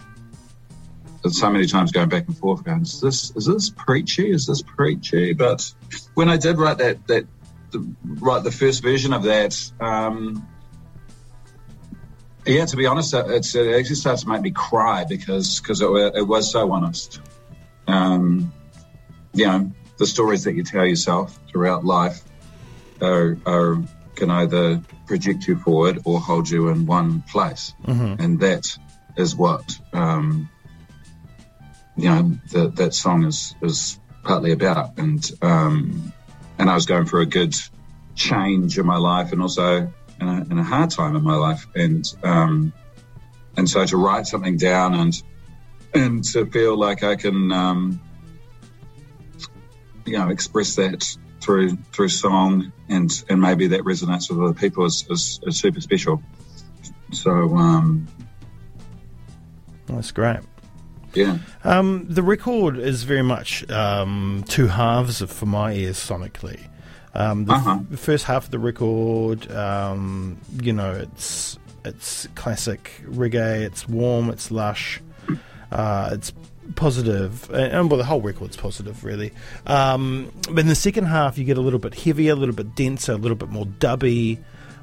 so 1.30 1.50
many 1.50 1.66
times 1.66 1.92
going 1.92 2.08
back 2.08 2.26
and 2.26 2.36
forth, 2.36 2.64
going, 2.64 2.82
"Is 2.82 3.00
this 3.00 3.32
is 3.36 3.46
this 3.46 3.70
preachy? 3.70 4.30
Is 4.30 4.46
this 4.46 4.62
preachy?" 4.62 5.32
But 5.32 5.72
when 6.14 6.28
I 6.28 6.36
did 6.36 6.58
write 6.58 6.78
that 6.78 7.06
that 7.08 7.26
the, 7.70 7.86
write 8.04 8.44
the 8.44 8.52
first 8.52 8.82
version 8.82 9.12
of 9.12 9.24
that, 9.24 9.72
um, 9.80 10.46
Yeah, 12.46 12.64
to 12.64 12.76
be 12.76 12.86
honest, 12.86 13.12
it's, 13.12 13.56
it 13.56 13.74
actually 13.74 13.96
starts 13.96 14.22
to 14.22 14.28
make 14.28 14.40
me 14.40 14.52
cry 14.52 15.04
because 15.04 15.60
because 15.60 15.80
it, 15.80 15.90
it 16.14 16.26
was 16.26 16.50
so 16.50 16.70
honest. 16.70 17.20
Um, 17.88 18.52
you 19.34 19.46
know, 19.46 19.72
the 19.98 20.06
stories 20.06 20.44
that 20.44 20.54
you 20.54 20.62
tell 20.62 20.86
yourself 20.86 21.38
throughout 21.50 21.84
life 21.84 22.22
are, 23.02 23.36
are 23.46 23.82
can 24.14 24.30
either 24.30 24.80
project 25.06 25.46
you 25.46 25.56
forward 25.56 26.00
or 26.04 26.20
hold 26.20 26.48
you 26.48 26.68
in 26.68 26.86
one 26.86 27.22
place, 27.22 27.74
and 28.20 28.40
that 28.40 28.78
is 29.16 29.34
what 29.34 29.78
um, 29.92 30.48
you 31.96 32.08
know 32.08 32.38
that 32.52 32.76
that 32.76 32.94
song 32.94 33.24
is 33.24 33.54
is 33.62 33.98
partly 34.22 34.52
about. 34.52 34.98
And 34.98 35.30
um, 35.42 36.12
and 36.58 36.70
I 36.70 36.74
was 36.74 36.86
going 36.86 37.06
through 37.06 37.22
a 37.22 37.26
good 37.26 37.54
change 38.14 38.78
in 38.78 38.86
my 38.86 38.96
life, 38.96 39.32
and 39.32 39.40
also 39.40 39.92
in 40.20 40.28
a, 40.28 40.40
in 40.50 40.58
a 40.58 40.64
hard 40.64 40.90
time 40.90 41.16
in 41.16 41.22
my 41.22 41.36
life, 41.36 41.66
and 41.74 42.04
um, 42.22 42.72
and 43.56 43.68
so 43.68 43.84
to 43.84 43.96
write 43.96 44.26
something 44.26 44.56
down 44.56 44.94
and 44.94 45.22
and 45.94 46.24
to 46.24 46.46
feel 46.46 46.76
like 46.78 47.02
I 47.02 47.16
can 47.16 47.52
um, 47.52 48.00
you 50.04 50.18
know 50.18 50.28
express 50.28 50.76
that 50.76 51.16
through 51.40 51.76
through 51.92 52.08
song 52.08 52.72
and 52.88 53.10
and 53.28 53.40
maybe 53.40 53.68
that 53.68 53.82
resonates 53.82 54.30
with 54.30 54.40
other 54.40 54.54
people 54.54 54.84
is, 54.84 55.06
is, 55.08 55.40
is 55.44 55.58
super 55.58 55.80
special. 55.80 56.22
So 57.12 57.30
um, 57.56 58.08
That's 59.86 60.10
great. 60.10 60.40
Yeah, 61.16 61.38
Um, 61.64 62.06
the 62.08 62.22
record 62.22 62.78
is 62.78 63.02
very 63.04 63.22
much 63.22 63.68
um, 63.70 64.44
two 64.48 64.66
halves 64.68 65.20
of, 65.22 65.30
for 65.32 65.46
my 65.46 65.72
ears 65.72 65.96
sonically. 65.98 66.60
Um, 67.14 67.46
the, 67.46 67.54
Uh-huh. 67.54 67.78
the 67.90 67.96
first 67.96 68.24
half 68.26 68.44
of 68.44 68.50
the 68.50 68.58
record, 68.58 69.50
um, 69.50 70.36
you 70.62 70.72
know, 70.72 70.92
it's 70.92 71.58
it's 71.84 72.26
classic 72.34 72.90
reggae. 73.08 73.60
It's 73.62 73.88
warm. 73.88 74.28
It's 74.30 74.50
lush. 74.50 75.00
Uh, 75.72 76.10
it's 76.12 76.32
positive, 76.74 77.48
and, 77.50 77.72
and 77.72 77.90
well, 77.90 77.98
the 77.98 78.04
whole 78.04 78.20
record's 78.20 78.56
positive, 78.56 79.04
really. 79.04 79.32
Um, 79.66 80.32
but 80.50 80.58
in 80.60 80.66
the 80.68 80.74
second 80.74 81.06
half, 81.06 81.38
you 81.38 81.44
get 81.44 81.56
a 81.58 81.60
little 81.60 81.78
bit 81.78 81.94
heavier, 81.94 82.32
a 82.32 82.36
little 82.36 82.54
bit 82.54 82.74
denser, 82.74 83.12
a 83.12 83.16
little 83.16 83.36
bit 83.36 83.48
more 83.50 83.64
dubby, 83.66 84.38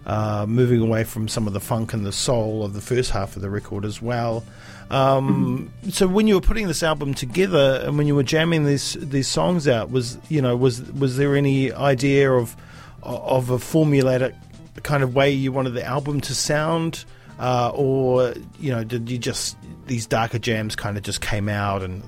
uh, 0.05 0.45
moving 0.47 0.81
away 0.81 1.03
from 1.03 1.27
some 1.27 1.45
of 1.47 1.53
the 1.53 1.59
funk 1.59 1.93
and 1.93 2.05
the 2.05 2.11
soul 2.11 2.63
of 2.65 2.73
the 2.73 2.81
first 2.81 3.11
half 3.11 3.35
of 3.35 3.41
the 3.41 3.49
record 3.49 3.85
as 3.85 4.01
well. 4.01 4.43
Um, 4.89 5.71
so 5.89 6.07
when 6.07 6.27
you 6.27 6.35
were 6.35 6.41
putting 6.41 6.67
this 6.67 6.83
album 6.83 7.13
together 7.13 7.81
and 7.85 7.97
when 7.97 8.07
you 8.07 8.15
were 8.15 8.23
jamming 8.23 8.65
these 8.65 8.93
these 8.93 9.27
songs 9.27 9.67
out, 9.67 9.91
was 9.91 10.17
you 10.29 10.41
know 10.41 10.55
was 10.55 10.81
was 10.91 11.17
there 11.17 11.35
any 11.35 11.71
idea 11.71 12.31
of 12.31 12.55
of 13.01 13.49
a 13.49 13.57
formulaic 13.57 14.35
kind 14.83 15.03
of 15.03 15.15
way 15.15 15.31
you 15.31 15.51
wanted 15.51 15.71
the 15.71 15.83
album 15.83 16.21
to 16.21 16.35
sound, 16.35 17.05
uh, 17.39 17.71
or 17.73 18.33
you 18.59 18.71
know 18.71 18.83
did 18.83 19.09
you 19.09 19.17
just 19.17 19.57
these 19.87 20.05
darker 20.05 20.39
jams 20.39 20.75
kind 20.75 20.97
of 20.97 21.03
just 21.03 21.21
came 21.21 21.49
out 21.49 21.81
and 21.81 22.03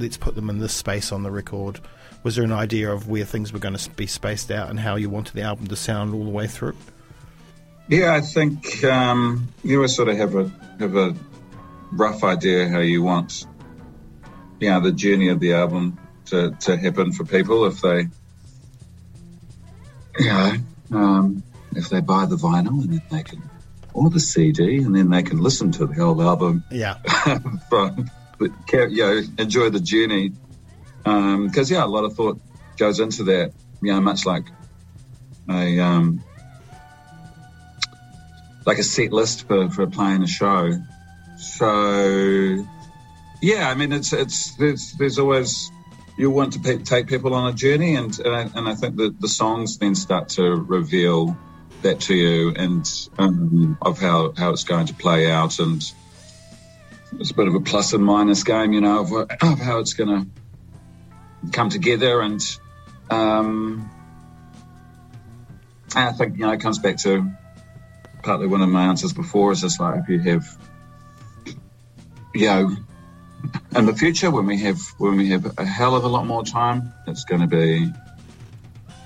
let's, 0.00 0.16
put 0.16 0.34
them 0.34 0.50
in 0.50 0.58
this 0.58 0.72
space 0.72 1.12
on 1.12 1.22
the 1.22 1.30
record? 1.30 1.80
Was 2.22 2.36
there 2.36 2.44
an 2.44 2.52
idea 2.52 2.90
of 2.90 3.08
where 3.08 3.24
things 3.24 3.52
were 3.52 3.58
going 3.58 3.76
to 3.76 3.90
be 3.90 4.06
spaced 4.06 4.50
out 4.50 4.70
and 4.70 4.78
how 4.78 4.96
you 4.96 5.10
wanted 5.10 5.34
the 5.34 5.42
album 5.42 5.66
to 5.66 5.76
sound 5.76 6.14
all 6.14 6.24
the 6.24 6.30
way 6.30 6.46
through? 6.46 6.76
yeah. 7.88 8.14
I 8.14 8.20
think 8.20 8.84
um, 8.84 9.48
you 9.64 9.76
always 9.76 9.94
sort 9.94 10.08
of 10.08 10.16
have 10.16 10.34
a 10.34 10.50
have 10.78 10.96
a 10.96 11.14
rough 11.92 12.24
idea 12.24 12.68
how 12.68 12.78
you 12.78 13.02
want 13.02 13.46
you 14.60 14.70
know 14.70 14.80
the 14.80 14.92
journey 14.92 15.28
of 15.28 15.40
the 15.40 15.52
album 15.52 15.98
to, 16.26 16.52
to 16.60 16.76
happen 16.76 17.12
for 17.12 17.24
people 17.24 17.66
if 17.66 17.80
they 17.80 18.08
you 20.18 20.26
know 20.26 20.52
um, 20.92 21.42
if 21.74 21.88
they 21.88 22.00
buy 22.00 22.26
the 22.26 22.36
vinyl 22.36 22.82
and 22.82 22.92
then 22.92 23.02
they 23.10 23.22
can 23.22 23.42
or 23.94 24.10
the 24.10 24.20
CD 24.20 24.78
and 24.78 24.94
then 24.94 25.10
they 25.10 25.22
can 25.22 25.38
listen 25.38 25.70
to 25.72 25.86
the 25.86 25.94
whole 25.94 26.22
album. 26.22 26.64
Yeah, 26.70 26.94
from 27.68 28.10
but 28.38 28.50
you 28.72 28.96
know 28.96 29.22
enjoy 29.38 29.70
the 29.70 29.80
journey. 29.80 30.32
Because 31.04 31.70
yeah 31.70 31.84
a 31.84 31.86
lot 31.86 32.04
of 32.04 32.14
thought 32.14 32.40
goes 32.78 33.00
into 33.00 33.24
that 33.24 33.52
you 33.80 33.92
know 33.92 34.00
much 34.00 34.24
like 34.24 34.46
a 35.50 35.80
um 35.80 36.22
like 38.64 38.78
a 38.78 38.84
set 38.84 39.12
list 39.12 39.46
for, 39.48 39.68
for 39.70 39.86
playing 39.88 40.22
a 40.22 40.26
show 40.26 40.72
so 41.42 42.64
yeah 43.40 43.68
i 43.68 43.74
mean 43.74 43.92
it's 43.92 44.12
it's 44.12 44.54
there's 44.56 44.92
there's 44.92 45.18
always 45.18 45.70
you 46.16 46.30
want 46.30 46.52
to 46.52 46.60
pe- 46.60 46.78
take 46.78 47.06
people 47.06 47.34
on 47.34 47.52
a 47.52 47.54
journey 47.54 47.96
and 47.96 48.18
and 48.20 48.34
I, 48.34 48.42
and 48.54 48.68
I 48.68 48.74
think 48.74 48.96
that 48.96 49.20
the 49.20 49.28
songs 49.28 49.78
then 49.78 49.94
start 49.94 50.28
to 50.30 50.42
reveal 50.42 51.36
that 51.80 52.00
to 52.00 52.14
you 52.14 52.54
and 52.54 52.88
um, 53.18 53.76
of 53.82 53.98
how 53.98 54.32
how 54.36 54.50
it's 54.50 54.64
going 54.64 54.86
to 54.86 54.94
play 54.94 55.30
out 55.30 55.58
and 55.58 55.82
it's 57.18 57.30
a 57.30 57.34
bit 57.34 57.48
of 57.48 57.54
a 57.54 57.60
plus 57.60 57.92
and 57.92 58.04
minus 58.04 58.42
game, 58.44 58.72
you 58.72 58.80
know, 58.80 59.00
of, 59.00 59.12
of 59.12 59.58
how 59.58 59.78
it's 59.78 59.94
going 59.94 60.08
to 61.44 61.50
come 61.50 61.68
together. 61.68 62.20
And, 62.20 62.40
um, 63.10 63.90
and 65.94 66.08
I 66.08 66.12
think, 66.12 66.38
you 66.38 66.46
know, 66.46 66.52
it 66.52 66.60
comes 66.60 66.78
back 66.78 66.96
to 66.98 67.30
partly 68.22 68.46
one 68.46 68.62
of 68.62 68.68
my 68.68 68.84
answers 68.84 69.12
before 69.12 69.52
is 69.52 69.60
just 69.60 69.80
like 69.80 70.00
if 70.00 70.08
you 70.08 70.20
have, 70.20 70.58
you 72.34 72.46
know, 72.46 72.76
in 73.76 73.86
the 73.86 73.94
future 73.94 74.30
when 74.30 74.46
we 74.46 74.58
have 74.60 74.80
when 74.98 75.16
we 75.16 75.30
have 75.30 75.58
a 75.58 75.64
hell 75.64 75.96
of 75.96 76.04
a 76.04 76.08
lot 76.08 76.26
more 76.26 76.44
time, 76.44 76.92
it's 77.06 77.24
going 77.24 77.40
to 77.40 77.46
be, 77.46 77.90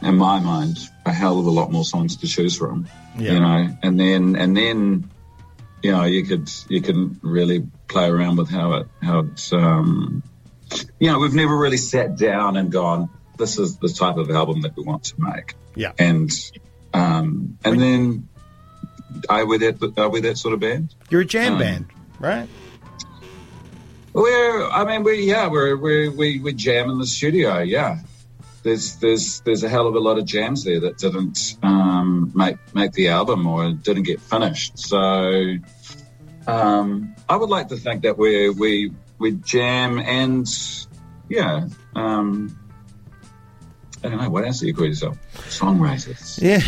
in 0.03 0.17
my 0.17 0.41
mind, 0.41 0.79
a 1.05 1.13
hell 1.13 1.39
of 1.39 1.47
a 1.47 1.51
lot 1.51 1.71
more 1.71 1.85
songs 1.85 2.17
to 2.17 2.27
choose 2.27 2.57
from 2.57 2.87
yeah, 3.19 3.33
you 3.33 3.41
know, 3.41 3.77
and 3.83 3.99
then 3.99 4.37
and 4.37 4.57
then 4.57 5.11
you 5.83 5.93
know 5.93 6.05
you 6.05 6.25
could 6.25 6.51
you 6.69 6.81
can 6.81 7.19
really 7.23 7.67
play 7.89 8.09
around 8.09 8.37
with 8.37 8.51
how 8.51 8.75
it 8.75 8.89
how 9.03 9.21
it's 9.21 9.53
um, 9.53 10.23
you 10.99 11.11
know 11.11 11.19
we've 11.19 11.35
never 11.35 11.57
really 11.57 11.77
sat 11.77 12.17
down 12.17 12.57
and 12.57 12.71
gone 12.71 13.09
this 13.39 13.59
is 13.59 13.79
the 13.79 13.89
type 13.89 14.17
of 14.17 14.31
album 14.31 14.63
that 14.63 14.77
we 14.77 14.83
want 14.83 15.05
to 15.05 15.15
make 15.19 15.55
yeah. 15.75 15.93
and 15.99 16.31
um, 16.95 17.59
and 17.65 17.81
then 17.81 18.29
are 19.29 19.45
we 19.47 19.59
that 19.59 19.95
are 19.97 20.09
we 20.09 20.21
that 20.21 20.39
sort 20.39 20.55
of 20.55 20.61
band? 20.61 20.95
You're 21.11 21.23
a 21.23 21.25
jam 21.25 21.55
Um, 21.55 21.59
band, 21.59 21.87
right? 22.19 22.49
We're, 24.17 24.71
I 24.71 24.87
mean, 24.87 25.03
we, 25.03 25.27
yeah, 25.27 25.47
we're, 25.47 25.77
we're, 25.77 26.11
we, 26.11 26.41
we 26.41 26.55
jam 26.55 26.89
in 26.89 26.99
the 26.99 27.07
studio. 27.07 27.59
Yeah. 27.59 27.99
There's, 28.63 28.97
there's, 28.97 29.41
there's 29.41 29.63
a 29.63 29.69
hell 29.69 29.87
of 29.87 29.95
a 29.95 29.99
lot 29.99 30.17
of 30.17 30.25
jams 30.25 30.65
there 30.65 30.81
that 30.81 30.97
didn't, 30.97 31.59
um, 31.63 32.33
make, 32.35 32.57
make 32.75 32.93
the 32.93 33.09
album 33.09 33.47
or 33.47 33.73
didn't 33.75 34.05
get 34.05 34.23
finished. 34.23 34.79
So, 34.79 35.57
um, 36.47 37.15
I 37.29 37.37
would 37.37 37.51
like 37.51 37.69
to 37.69 37.77
think 37.77 38.05
that 38.05 38.17
we, 38.17 38.49
we, 38.49 38.93
we 39.19 39.33
jam 39.33 39.99
and, 39.99 40.49
yeah, 41.29 41.69
um, 41.95 42.59
I 44.05 44.09
don't 44.09 44.19
know. 44.19 44.29
What 44.29 44.45
else 44.45 44.61
do 44.61 44.67
you 44.67 44.75
call 44.75 44.87
yourself? 44.87 45.19
Songwriters. 45.49 46.41
Yeah. 46.41 46.61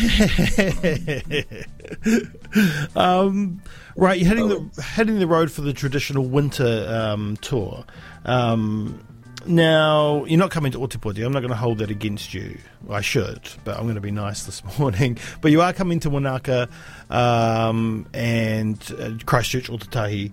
um, 2.96 3.62
right, 3.96 4.18
you're 4.18 4.28
heading 4.28 4.48
the 4.48 4.82
heading 4.82 5.18
the 5.18 5.26
road 5.26 5.50
for 5.50 5.60
the 5.60 5.72
traditional 5.72 6.24
winter 6.24 6.86
um, 6.88 7.36
tour. 7.38 7.84
Um, 8.24 9.04
now 9.46 10.24
you're 10.24 10.38
not 10.38 10.50
coming 10.50 10.72
to 10.72 10.78
Otepoti. 10.78 11.24
I'm 11.24 11.32
not 11.32 11.40
going 11.40 11.50
to 11.50 11.56
hold 11.56 11.78
that 11.78 11.90
against 11.90 12.34
you. 12.34 12.58
I 12.90 13.00
should, 13.00 13.40
but 13.64 13.76
I'm 13.76 13.84
going 13.84 13.94
to 13.94 14.00
be 14.00 14.10
nice 14.10 14.44
this 14.44 14.62
morning. 14.78 15.18
But 15.40 15.52
you 15.52 15.60
are 15.62 15.72
coming 15.72 16.00
to 16.00 16.10
Wanaka 16.10 16.68
um, 17.10 18.06
and 18.12 18.78
uh, 18.98 19.10
Christchurch, 19.24 19.70
Otautahi. 19.70 20.32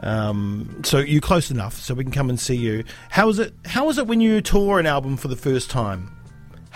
Um, 0.00 0.82
so 0.84 0.98
you're 0.98 1.20
close 1.20 1.50
enough, 1.50 1.74
so 1.74 1.94
we 1.94 2.04
can 2.04 2.12
come 2.12 2.28
and 2.28 2.38
see 2.38 2.56
you. 2.56 2.84
How 3.10 3.28
is 3.28 3.38
it? 3.38 3.54
How 3.64 3.88
is 3.88 3.98
it 3.98 4.06
when 4.06 4.20
you 4.20 4.40
tour 4.40 4.78
an 4.78 4.86
album 4.86 5.16
for 5.16 5.28
the 5.28 5.36
first 5.36 5.70
time? 5.70 6.12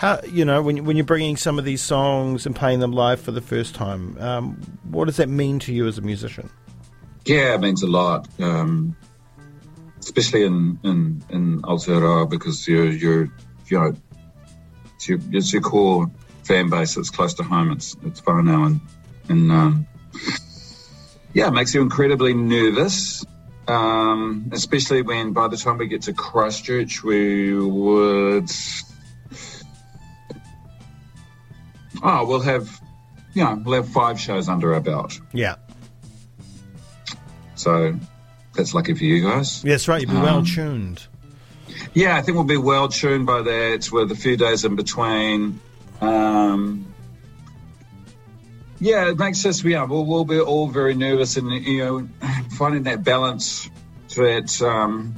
How 0.01 0.19
you 0.27 0.45
know 0.45 0.63
when 0.63 0.83
when 0.85 0.97
you're 0.97 1.05
bringing 1.05 1.37
some 1.37 1.59
of 1.59 1.63
these 1.63 1.79
songs 1.79 2.47
and 2.47 2.55
playing 2.55 2.79
them 2.79 2.91
live 2.91 3.21
for 3.21 3.29
the 3.29 3.39
first 3.39 3.75
time? 3.75 4.17
Um, 4.19 4.55
what 4.89 5.05
does 5.05 5.17
that 5.17 5.29
mean 5.29 5.59
to 5.59 5.71
you 5.71 5.85
as 5.85 5.99
a 5.99 6.01
musician? 6.01 6.49
Yeah, 7.25 7.53
it 7.53 7.61
means 7.61 7.83
a 7.83 7.87
lot, 7.87 8.27
um, 8.39 8.97
especially 9.99 10.43
in 10.43 10.79
in 10.83 11.23
in 11.29 11.61
Aotearoa 11.61 12.27
because 12.27 12.67
you're 12.67 12.89
you're 12.89 13.25
you 13.67 13.79
know 13.79 13.93
it's 14.95 15.07
your, 15.07 15.19
it's 15.33 15.53
your 15.53 15.61
core 15.61 16.09
fan 16.45 16.71
base. 16.71 16.97
It's 16.97 17.11
close 17.11 17.35
to 17.35 17.43
home. 17.43 17.71
It's 17.71 17.95
it's 18.03 18.23
now, 18.25 18.63
and 18.63 18.81
and 19.29 19.51
um, 19.51 19.87
yeah, 21.35 21.47
it 21.49 21.51
makes 21.51 21.75
you 21.75 21.81
incredibly 21.83 22.33
nervous. 22.33 23.23
Um, 23.67 24.49
especially 24.51 25.03
when 25.03 25.31
by 25.31 25.47
the 25.47 25.57
time 25.57 25.77
we 25.77 25.85
get 25.85 26.01
to 26.03 26.13
Christchurch, 26.13 27.03
we 27.03 27.53
would 27.53 28.49
oh 32.03 32.25
we'll 32.25 32.39
have 32.41 32.81
yeah 33.33 33.53
we'll 33.53 33.75
have 33.81 33.89
five 33.89 34.19
shows 34.19 34.49
under 34.49 34.73
our 34.73 34.81
belt. 34.81 35.19
Yeah, 35.33 35.55
So 37.55 37.95
that's 38.53 38.73
lucky 38.73 38.93
for 38.93 39.03
you 39.03 39.21
guys. 39.23 39.63
yes, 39.63 39.87
right. 39.87 40.01
You'd 40.01 40.09
be 40.09 40.15
Um, 40.15 40.23
well 40.23 40.43
tuned. 40.43 41.07
Yeah, 41.93 42.17
I 42.17 42.21
think 42.21 42.35
we'll 42.35 42.43
be 42.43 42.57
well 42.57 42.87
tuned 42.89 43.25
by 43.25 43.41
that 43.41 43.89
with 43.91 44.11
a 44.11 44.15
few 44.15 44.35
days 44.37 44.65
in 44.65 44.75
between. 44.75 45.59
Um, 46.01 46.85
yeah, 48.79 49.09
it 49.09 49.17
makes 49.17 49.45
us 49.45 49.63
yeah. 49.63 49.83
We'll, 49.83 50.05
we'll 50.05 50.25
be 50.25 50.39
all 50.39 50.67
very 50.67 50.95
nervous, 50.95 51.37
and 51.37 51.49
you 51.51 51.85
know, 51.85 52.07
finding 52.57 52.83
that 52.83 53.03
balance 53.03 53.69
that 54.15 54.61
um, 54.61 55.15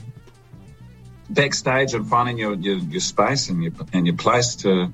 backstage 1.30 1.94
and 1.96 2.08
finding 2.08 2.38
your, 2.38 2.54
your, 2.56 2.76
your 2.78 3.02
space 3.02 3.50
and 3.50 3.64
your 3.64 3.72
and 3.94 4.06
your 4.06 4.16
place 4.18 4.56
to 4.58 4.92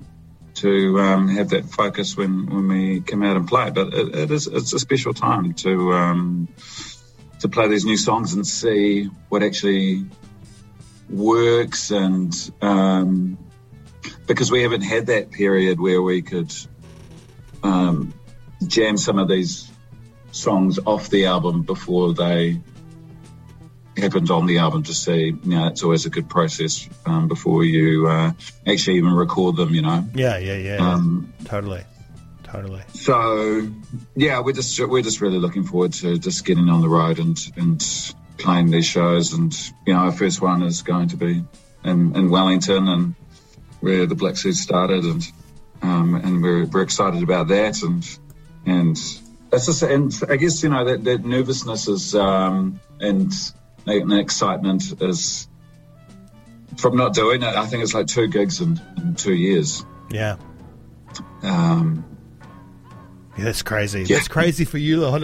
to 0.56 1.00
um, 1.00 1.28
have 1.30 1.50
that 1.50 1.66
focus 1.66 2.18
when, 2.18 2.46
when 2.48 2.68
we 2.68 3.02
come 3.02 3.24
out 3.24 3.38
and 3.38 3.48
play. 3.48 3.70
But 3.72 3.94
it, 3.94 4.16
it 4.16 4.32
is 4.32 4.48
it's 4.48 4.74
a 4.74 4.80
special 4.80 5.14
time 5.14 5.54
to 5.56 5.94
um, 5.94 6.48
to 7.40 7.50
play 7.50 7.68
these 7.68 7.86
new 7.86 7.98
songs 7.98 8.34
and 8.34 8.46
see 8.46 9.06
what 9.30 9.44
actually 9.44 10.06
works 11.10 11.92
and 11.92 12.34
um, 12.62 13.38
because 14.28 14.52
we 14.52 14.62
haven't 14.62 14.82
had 14.82 15.08
that 15.08 15.32
period 15.32 15.80
where 15.80 16.02
we 16.02 16.22
could 16.22 16.54
um, 17.64 18.14
jam 18.68 18.98
some 18.98 19.18
of 19.18 19.28
these 19.28 19.72
songs 20.32 20.80
off 20.86 21.10
the 21.10 21.26
album 21.26 21.64
before 21.64 22.14
they 22.14 22.62
happened 24.00 24.30
on 24.32 24.46
the 24.46 24.58
album 24.60 24.84
to 24.84 24.94
see 24.94 25.28
you 25.28 25.40
know 25.44 25.68
it's 25.68 25.84
always 25.84 26.06
a 26.06 26.10
good 26.10 26.30
process 26.30 26.88
um, 27.06 27.28
before 27.28 27.64
you 27.64 28.08
uh, 28.08 28.32
actually 28.68 28.98
even 28.98 29.14
record 29.14 29.56
them 29.56 29.74
you 29.74 29.82
know 29.82 30.04
Yeah, 30.16 30.38
yeah, 30.38 30.56
yeah. 30.56 30.78
um, 30.78 31.34
totally, 31.46 31.84
totally. 32.44 32.82
so 32.94 33.68
yeah 34.16 34.40
we're 34.40 34.54
just 34.54 34.80
we're 34.80 35.02
just 35.04 35.22
really 35.22 35.40
looking 35.40 35.64
forward 35.64 35.94
to 35.94 36.18
just 36.18 36.46
getting 36.46 36.70
on 36.70 36.82
the 36.82 36.90
road 36.90 37.20
and 37.20 37.38
and 37.58 37.84
playing 38.38 38.72
these 38.72 38.86
shows 38.86 39.34
and 39.34 39.54
you 39.86 39.94
know 39.94 40.00
our 40.00 40.12
first 40.12 40.42
one 40.42 40.64
is 40.64 40.82
going 40.82 41.10
to 41.10 41.18
be 41.18 41.44
in, 41.84 42.16
in 42.16 42.30
Wellington 42.30 42.88
and 42.88 43.16
where 43.82 44.06
the 44.06 44.16
Black 44.16 44.36
Seeds 44.38 44.60
started 44.62 45.04
and 45.06 45.32
um, 45.82 46.16
and 46.16 46.42
we're, 46.44 46.66
we're 46.66 46.82
excited 46.82 47.24
about 47.24 47.48
that 47.50 47.82
and 47.84 48.06
and 48.66 48.98
it's 49.52 49.66
just 49.66 49.82
and 49.84 50.14
I 50.30 50.36
guess 50.36 50.62
you 50.64 50.70
know 50.70 50.86
that, 50.86 51.04
that 51.06 51.26
nervousness 51.26 51.88
is 51.88 52.14
um, 52.16 52.80
and 53.00 53.32
and 53.98 54.12
the 54.12 54.20
excitement 54.20 55.02
is 55.02 55.48
from 56.78 56.96
not 56.96 57.14
doing 57.14 57.44
it 57.44 57.56
I 57.56 57.66
think 57.66 57.84
it's 57.84 57.94
like 57.94 58.08
two 58.08 58.28
gigs 58.28 58.62
in, 58.62 58.80
in 58.98 59.16
two 59.16 59.34
years 59.34 59.86
Yeah. 60.10 60.38
um, 61.44 62.06
Yeah, 63.40 63.46
that's 63.46 63.62
crazy. 63.64 64.02
Yeah. 64.02 64.18
That's 64.18 64.28
crazy 64.28 64.66
for 64.66 64.78
you, 64.78 65.02
Lord. 65.02 65.24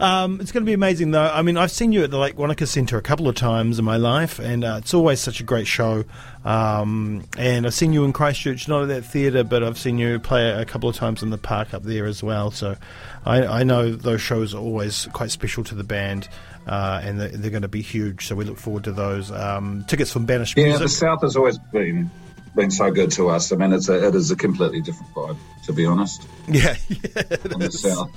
Um, 0.00 0.40
it's 0.40 0.50
going 0.50 0.64
to 0.64 0.68
be 0.68 0.72
amazing, 0.72 1.12
though. 1.12 1.22
I 1.22 1.42
mean, 1.42 1.56
I've 1.56 1.70
seen 1.70 1.92
you 1.92 2.02
at 2.02 2.10
the 2.10 2.18
Lake 2.18 2.38
Wanaka 2.38 2.66
Centre 2.66 2.98
a 2.98 3.02
couple 3.02 3.28
of 3.28 3.34
times 3.34 3.78
in 3.78 3.84
my 3.84 3.96
life, 3.96 4.38
and 4.38 4.64
uh, 4.64 4.76
it's 4.80 4.94
always 4.94 5.20
such 5.20 5.40
a 5.40 5.44
great 5.44 5.66
show. 5.66 6.04
Um, 6.44 7.24
and 7.38 7.66
I've 7.66 7.74
seen 7.74 7.92
you 7.92 8.04
in 8.04 8.12
Christchurch, 8.12 8.68
not 8.68 8.82
at 8.82 8.88
that 8.88 9.02
theatre, 9.02 9.44
but 9.44 9.62
I've 9.62 9.78
seen 9.78 9.98
you 9.98 10.18
play 10.18 10.50
a 10.50 10.64
couple 10.64 10.88
of 10.88 10.96
times 10.96 11.22
in 11.22 11.30
the 11.30 11.38
park 11.38 11.72
up 11.72 11.84
there 11.84 12.06
as 12.06 12.22
well. 12.22 12.50
So 12.50 12.76
I, 13.24 13.46
I 13.46 13.62
know 13.62 13.94
those 13.94 14.20
shows 14.20 14.54
are 14.54 14.60
always 14.60 15.06
quite 15.12 15.30
special 15.30 15.64
to 15.64 15.74
the 15.74 15.84
band, 15.84 16.28
uh, 16.66 17.00
and 17.02 17.20
they're, 17.20 17.28
they're 17.28 17.50
going 17.50 17.62
to 17.62 17.68
be 17.68 17.82
huge. 17.82 18.26
So 18.26 18.34
we 18.34 18.44
look 18.44 18.58
forward 18.58 18.84
to 18.84 18.92
those. 18.92 19.30
Um, 19.30 19.84
tickets 19.88 20.10
from 20.10 20.26
Banished 20.26 20.56
yeah 20.56 20.64
Music. 20.64 20.82
the 20.82 20.88
South 20.88 21.22
has 21.22 21.36
always 21.36 21.58
been 21.58 22.10
been 22.54 22.70
so 22.70 22.90
good 22.90 23.10
to 23.12 23.28
us 23.28 23.52
I 23.52 23.56
mean 23.56 23.72
it's 23.72 23.88
a, 23.88 24.08
it 24.08 24.14
is 24.14 24.30
a 24.30 24.36
completely 24.36 24.80
different 24.80 25.12
vibe 25.14 25.36
to 25.64 25.72
be 25.72 25.86
honest 25.86 26.26
Yeah, 26.48 26.76
yeah. 26.88 27.36
in 27.52 27.58
the 27.60 27.70
South 27.72 28.10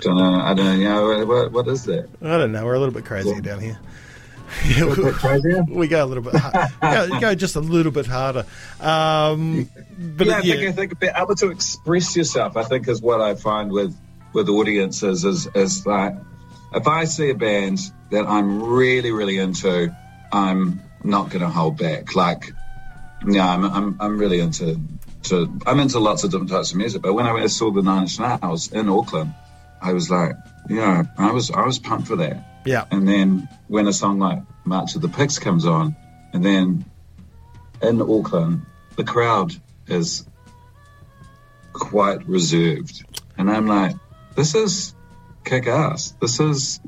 don't 0.00 0.16
know 0.16 0.34
I 0.40 0.54
don't 0.54 0.66
know 0.66 0.72
you 0.74 0.88
know 0.88 1.24
what, 1.26 1.52
what 1.52 1.68
is 1.68 1.84
that 1.84 2.08
I 2.22 2.36
don't 2.38 2.52
know. 2.52 2.64
We're 2.64 2.74
a 2.74 2.78
little 2.78 2.94
bit 2.94 3.04
crazy 3.04 3.30
Yeah. 3.30 3.40
down 3.40 3.60
here. 3.60 3.78
a 4.82 4.94
bit 4.96 5.14
crazier 5.14 5.62
we 5.68 5.86
go 5.88 6.04
a 6.04 6.06
little 6.06 6.24
bit 6.24 6.34
hard, 6.34 6.70
go, 6.82 7.20
go 7.20 7.34
just 7.34 7.54
a 7.56 7.60
little 7.60 7.92
bit 7.92 8.06
harder. 8.06 8.44
Um, 8.80 9.68
but 10.16 10.26
yeah, 10.26 10.36
I 10.36 10.40
yeah, 10.40 10.54
think 10.56 10.68
I 10.68 10.72
think 10.72 10.98
being 10.98 11.12
able 11.16 11.34
to 11.36 11.50
express 11.50 12.16
yourself, 12.16 12.56
I 12.56 12.64
think, 12.64 12.88
is 12.88 13.00
what 13.00 13.20
I 13.20 13.36
find 13.36 13.70
with 13.70 13.96
with 14.32 14.48
audiences 14.48 15.24
is 15.24 15.46
is 15.54 15.84
that 15.84 16.20
if 16.74 16.86
I 16.88 17.04
see 17.04 17.30
a 17.30 17.34
band 17.34 17.78
that 18.10 18.26
I'm 18.26 18.60
really 18.62 19.12
really 19.12 19.38
into, 19.38 19.94
I'm 20.32 20.82
not 21.04 21.30
going 21.30 21.42
to 21.42 21.48
hold 21.48 21.78
back. 21.78 22.16
Like, 22.16 22.52
yeah, 23.26 23.48
I'm 23.48 23.64
I'm, 23.64 23.96
I'm 24.00 24.18
really 24.18 24.40
into 24.40 24.80
to 25.24 25.60
I'm 25.66 25.80
into 25.80 25.98
lots 25.98 26.24
of 26.24 26.30
different 26.30 26.50
types 26.50 26.70
of 26.70 26.76
music. 26.76 27.02
But 27.02 27.14
when 27.14 27.26
I 27.26 27.46
saw 27.46 27.70
the 27.70 27.82
Nine 27.82 28.02
Inch 28.02 28.18
Nails 28.18 28.72
in 28.72 28.88
Auckland, 28.88 29.34
I 29.80 29.92
was 29.92 30.10
like, 30.10 30.34
yeah, 30.68 31.04
I 31.18 31.30
was 31.32 31.50
I 31.50 31.64
was 31.64 31.78
pumped 31.78 32.08
for 32.08 32.16
that. 32.16 32.62
yeah, 32.64 32.84
And 32.90 33.08
then 33.08 33.48
when 33.68 33.86
a 33.86 33.92
song 33.92 34.18
like 34.18 34.42
March 34.64 34.94
of 34.94 35.02
the 35.02 35.08
Pigs 35.08 35.38
comes 35.38 35.66
on, 35.66 35.96
and 36.32 36.44
then 36.44 36.84
in 37.82 38.00
Auckland, 38.02 38.62
the 38.96 39.04
crowd 39.04 39.54
is 39.86 40.26
quite 41.72 42.26
reserved. 42.28 43.04
And 43.38 43.50
I'm 43.50 43.66
like, 43.66 43.96
this 44.36 44.54
is 44.54 44.94
kick 45.44 45.66
ass. 45.66 46.12
This 46.20 46.40
is 46.40 46.80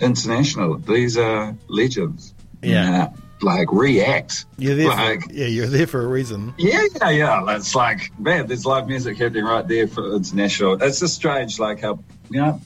international. 0.00 0.78
These 0.78 1.16
are 1.16 1.56
legends. 1.68 2.34
Yeah. 2.62 3.04
Uh, 3.04 3.16
like, 3.42 3.72
react. 3.72 4.46
you're 4.58 4.74
there. 4.76 4.88
Like, 4.88 5.22
for, 5.24 5.32
yeah, 5.32 5.46
you're 5.46 5.66
there 5.66 5.86
for 5.86 6.02
a 6.02 6.06
reason. 6.06 6.54
yeah, 6.58 6.84
yeah, 7.00 7.10
yeah. 7.10 7.56
It's 7.56 7.74
like, 7.74 8.10
man, 8.18 8.46
there's 8.46 8.64
live 8.66 8.86
music 8.86 9.18
happening 9.18 9.44
right 9.44 9.66
there 9.66 9.86
for 9.88 10.14
international. 10.16 10.82
It's 10.82 11.00
just 11.00 11.14
strange, 11.14 11.58
like 11.58 11.80
how, 11.80 11.98
you 12.30 12.40
know, 12.40 12.60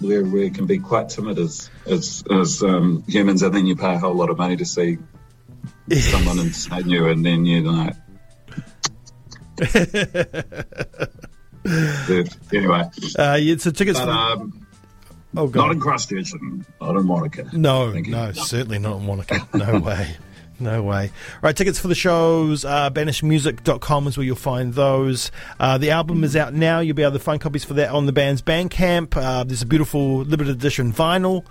we 0.00 0.22
we 0.22 0.50
can 0.50 0.66
be 0.66 0.78
quite 0.78 1.08
timid 1.08 1.38
as 1.38 1.70
as, 1.86 2.24
as 2.30 2.62
um, 2.62 3.04
humans, 3.06 3.42
and 3.42 3.54
then 3.54 3.66
you 3.66 3.76
pay 3.76 3.94
a 3.94 3.98
whole 3.98 4.14
lot 4.14 4.30
of 4.30 4.38
money 4.38 4.56
to 4.56 4.64
see 4.64 4.98
someone 6.00 6.38
inside 6.38 6.86
you, 6.86 7.08
and 7.08 7.24
then 7.24 7.44
you're 7.44 7.62
like. 7.72 7.94
anyway, 12.52 12.82
Uh, 13.18 13.38
yeah, 13.40 13.56
so 13.56 13.70
tickets 13.70 13.98
but, 13.98 14.04
from. 14.06 14.40
um, 14.40 14.63
oh 15.36 15.44
not 15.44 15.52
god, 15.52 15.72
in 15.72 15.80
Christchurch 15.80 16.32
not 16.80 16.96
in 16.96 17.06
Wanaka. 17.08 17.48
no, 17.52 17.92
no, 17.92 18.32
certainly 18.32 18.78
not 18.78 18.96
in 18.98 19.06
Wanaka. 19.06 19.46
No 19.54 19.78
way. 19.84 20.16
No 20.60 20.82
way. 20.84 21.10
Right, 21.42 21.56
tickets 21.56 21.80
for 21.80 21.88
the 21.88 21.96
shows, 21.96 22.64
uh, 22.64 22.88
banishedmusic.com 22.90 24.06
is 24.06 24.16
where 24.16 24.24
you'll 24.24 24.36
find 24.36 24.72
those. 24.72 25.32
Uh, 25.58 25.78
the 25.78 25.90
album 25.90 26.22
is 26.22 26.36
out 26.36 26.54
now. 26.54 26.78
You'll 26.78 26.94
be 26.94 27.02
able 27.02 27.12
to 27.14 27.18
find 27.18 27.40
copies 27.40 27.64
for 27.64 27.74
that 27.74 27.90
on 27.90 28.06
the 28.06 28.12
band's 28.12 28.40
Bandcamp. 28.40 29.16
Uh, 29.16 29.42
there's 29.42 29.62
a 29.62 29.66
beautiful 29.66 30.18
limited 30.18 30.52
edition 30.54 30.92
vinyl. 30.92 31.44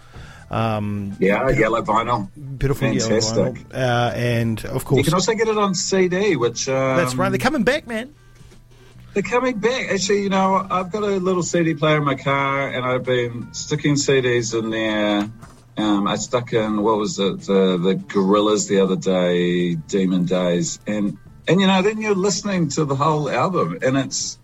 Um, 0.49 1.17
Yeah, 1.19 1.49
yellow 1.49 1.81
vinyl. 1.81 2.29
beautiful 2.57 2.87
yellow 2.87 3.09
Fantastic. 3.09 3.55
vinyl. 3.69 3.73
Uh, 3.73 4.13
and, 4.15 4.65
of 4.65 4.85
course. 4.85 4.99
You 4.99 5.03
can 5.03 5.13
also 5.15 5.33
get 5.33 5.49
it 5.49 5.57
on 5.57 5.75
CD, 5.75 6.37
which 6.37 6.69
um, 6.69 6.95
that's 6.95 7.15
right. 7.15 7.27
They're 7.29 7.39
coming 7.39 7.63
back, 7.63 7.85
man. 7.87 8.13
They're 9.13 9.21
coming 9.23 9.59
back. 9.59 9.89
Actually, 9.91 10.23
you 10.23 10.29
know, 10.29 10.65
I've 10.69 10.91
got 10.91 11.03
a 11.03 11.17
little 11.17 11.43
CD 11.43 11.75
player 11.75 11.97
in 11.97 12.03
my 12.03 12.15
car, 12.15 12.67
and 12.69 12.83
I've 12.85 13.03
been 13.03 13.53
sticking 13.53 13.93
CDs 13.95 14.57
in 14.57 14.71
there. 14.71 15.29
Um, 15.77 16.07
I 16.07 16.15
stuck 16.15 16.53
in 16.53 16.81
what 16.81 16.97
was 16.97 17.19
it, 17.19 17.41
the 17.41 17.77
the 17.77 17.95
Gorillaz 17.95 18.67
the 18.69 18.79
other 18.79 18.95
day, 18.95 19.75
Demon 19.75 20.25
Days, 20.25 20.79
and 20.87 21.17
and 21.47 21.61
you 21.61 21.67
know, 21.67 21.81
then 21.81 21.99
you're 22.01 22.15
listening 22.15 22.69
to 22.69 22.85
the 22.85 22.95
whole 22.95 23.29
album, 23.29 23.77
and 23.83 23.97
it's 23.97 24.39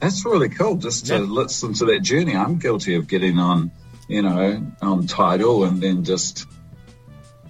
that's 0.00 0.24
really 0.24 0.48
cool 0.48 0.76
just 0.76 1.06
to 1.06 1.14
Yeah. 1.14 1.20
listen 1.20 1.72
to 1.74 1.86
that 1.86 2.00
journey. 2.00 2.36
I'm 2.36 2.58
guilty 2.58 2.94
of 2.94 3.08
getting 3.08 3.38
on, 3.40 3.72
you 4.08 4.22
know, 4.22 4.64
on 4.80 5.06
Tidal 5.08 5.64
and 5.64 5.80
then 5.82 6.04
just 6.04 6.46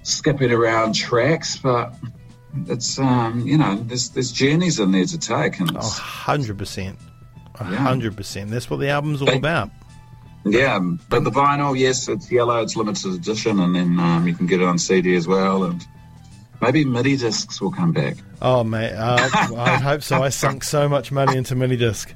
skipping 0.02 0.50
around 0.50 0.94
tracks, 0.94 1.56
but 1.58 1.94
it's 2.66 2.98
um, 2.98 3.40
you 3.46 3.56
know, 3.58 3.76
there's 3.86 4.10
there's 4.10 4.32
journeys 4.32 4.78
in 4.80 4.92
there 4.92 5.04
to 5.04 5.18
take, 5.18 5.60
and 5.60 5.70
Oh, 5.76 5.80
100%. 5.80 6.96
A 7.56 7.64
100%. 7.64 8.48
That's 8.50 8.70
what 8.70 8.76
the 8.78 8.88
album's 8.88 9.20
all 9.20 9.26
Thank- 9.28 9.40
about. 9.40 9.70
Yeah, 10.44 10.78
but 11.10 11.24
the 11.24 11.30
vinyl, 11.30 11.76
yes, 11.78 12.08
it's 12.08 12.30
yellow, 12.30 12.60
it's 12.62 12.76
limited 12.76 13.12
edition, 13.12 13.58
and 13.60 13.74
then 13.74 13.98
um, 13.98 14.26
you 14.26 14.34
can 14.34 14.46
get 14.46 14.60
it 14.60 14.64
on 14.64 14.78
CD 14.78 15.14
as 15.16 15.26
well, 15.26 15.64
and 15.64 15.84
maybe 16.62 16.84
Minidiscs 16.84 17.60
will 17.60 17.72
come 17.72 17.92
back. 17.92 18.16
Oh, 18.40 18.62
mate. 18.64 18.92
Uh, 18.94 19.28
I 19.56 19.74
hope 19.76 20.02
so. 20.02 20.22
I 20.22 20.28
sunk 20.30 20.62
so 20.64 20.88
much 20.88 21.10
money 21.12 21.36
into 21.36 21.54
Minidisc. 21.56 22.12
Oh, 22.12 22.14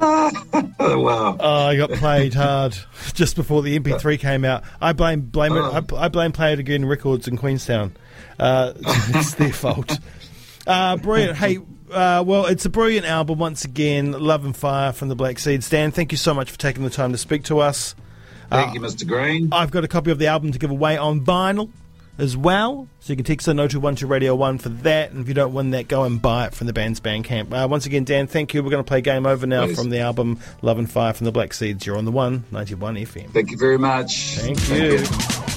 wow. 0.80 1.36
Oh, 1.38 1.66
I 1.66 1.76
got 1.76 1.90
played 1.90 2.32
hard 2.32 2.76
just 3.12 3.36
before 3.36 3.62
the 3.62 3.78
MP3 3.78 4.18
came 4.18 4.44
out. 4.44 4.64
I 4.80 4.92
blame 4.92 5.20
blame 5.20 5.52
it. 5.52 5.60
I, 5.60 5.82
I 5.96 6.08
blame 6.08 6.32
Play 6.32 6.54
It 6.54 6.58
Again 6.58 6.84
Records 6.86 7.28
in 7.28 7.36
Queenstown. 7.36 7.94
Uh, 8.38 8.72
it's 8.80 9.34
their 9.34 9.52
fault. 9.52 9.98
Uh, 10.66 10.96
brilliant. 10.96 11.36
Hey, 11.36 11.58
uh, 11.92 12.24
well, 12.26 12.46
it's 12.46 12.64
a 12.64 12.70
brilliant 12.70 13.06
album 13.06 13.38
once 13.38 13.64
again. 13.64 14.12
Love 14.12 14.44
and 14.46 14.56
Fire 14.56 14.92
from 14.92 15.08
the 15.08 15.16
Black 15.16 15.38
Seeds. 15.38 15.68
Dan, 15.68 15.90
thank 15.90 16.12
you 16.12 16.18
so 16.18 16.32
much 16.32 16.50
for 16.50 16.58
taking 16.58 16.82
the 16.82 16.90
time 16.90 17.12
to 17.12 17.18
speak 17.18 17.44
to 17.44 17.58
us. 17.58 17.94
Thank 18.48 18.74
you, 18.74 18.80
Mr. 18.80 19.06
Green. 19.06 19.50
I've 19.52 19.70
got 19.70 19.84
a 19.84 19.88
copy 19.88 20.10
of 20.10 20.18
the 20.18 20.26
album 20.26 20.50
to 20.52 20.58
give 20.58 20.70
away 20.70 20.96
on 20.96 21.20
vinyl 21.24 21.70
as 22.20 22.36
well. 22.36 22.88
So 23.00 23.12
you 23.12 23.16
can 23.16 23.24
text 23.24 23.46
the 23.46 23.54
0212 23.54 24.08
Radio 24.10 24.34
1 24.34 24.58
for 24.58 24.68
that. 24.68 25.10
And 25.10 25.22
if 25.22 25.28
you 25.28 25.34
don't 25.34 25.54
win 25.54 25.70
that, 25.70 25.88
go 25.88 26.04
and 26.04 26.20
buy 26.20 26.46
it 26.46 26.54
from 26.54 26.66
the 26.66 26.72
band's 26.72 27.00
Bandcamp. 27.00 27.52
Uh, 27.52 27.66
once 27.68 27.86
again, 27.86 28.04
Dan, 28.04 28.26
thank 28.26 28.54
you. 28.54 28.62
We're 28.62 28.70
going 28.70 28.84
to 28.84 28.88
play 28.88 29.00
Game 29.00 29.26
Over 29.26 29.46
now 29.46 29.66
from 29.68 29.90
the 29.90 30.00
album 30.00 30.38
Love 30.62 30.78
and 30.78 30.90
Fire 30.90 31.12
from 31.12 31.24
the 31.24 31.32
Black 31.32 31.54
Seeds. 31.54 31.86
You're 31.86 31.96
on 31.96 32.04
the 32.04 32.12
one, 32.12 32.44
91 32.50 32.96
FM. 32.96 33.30
Thank 33.32 33.50
you 33.50 33.58
very 33.58 33.78
much. 33.78 34.36
Thank 34.38 34.68
you. 34.68 34.98
Oh 34.98 35.02
yeah. 35.02 35.56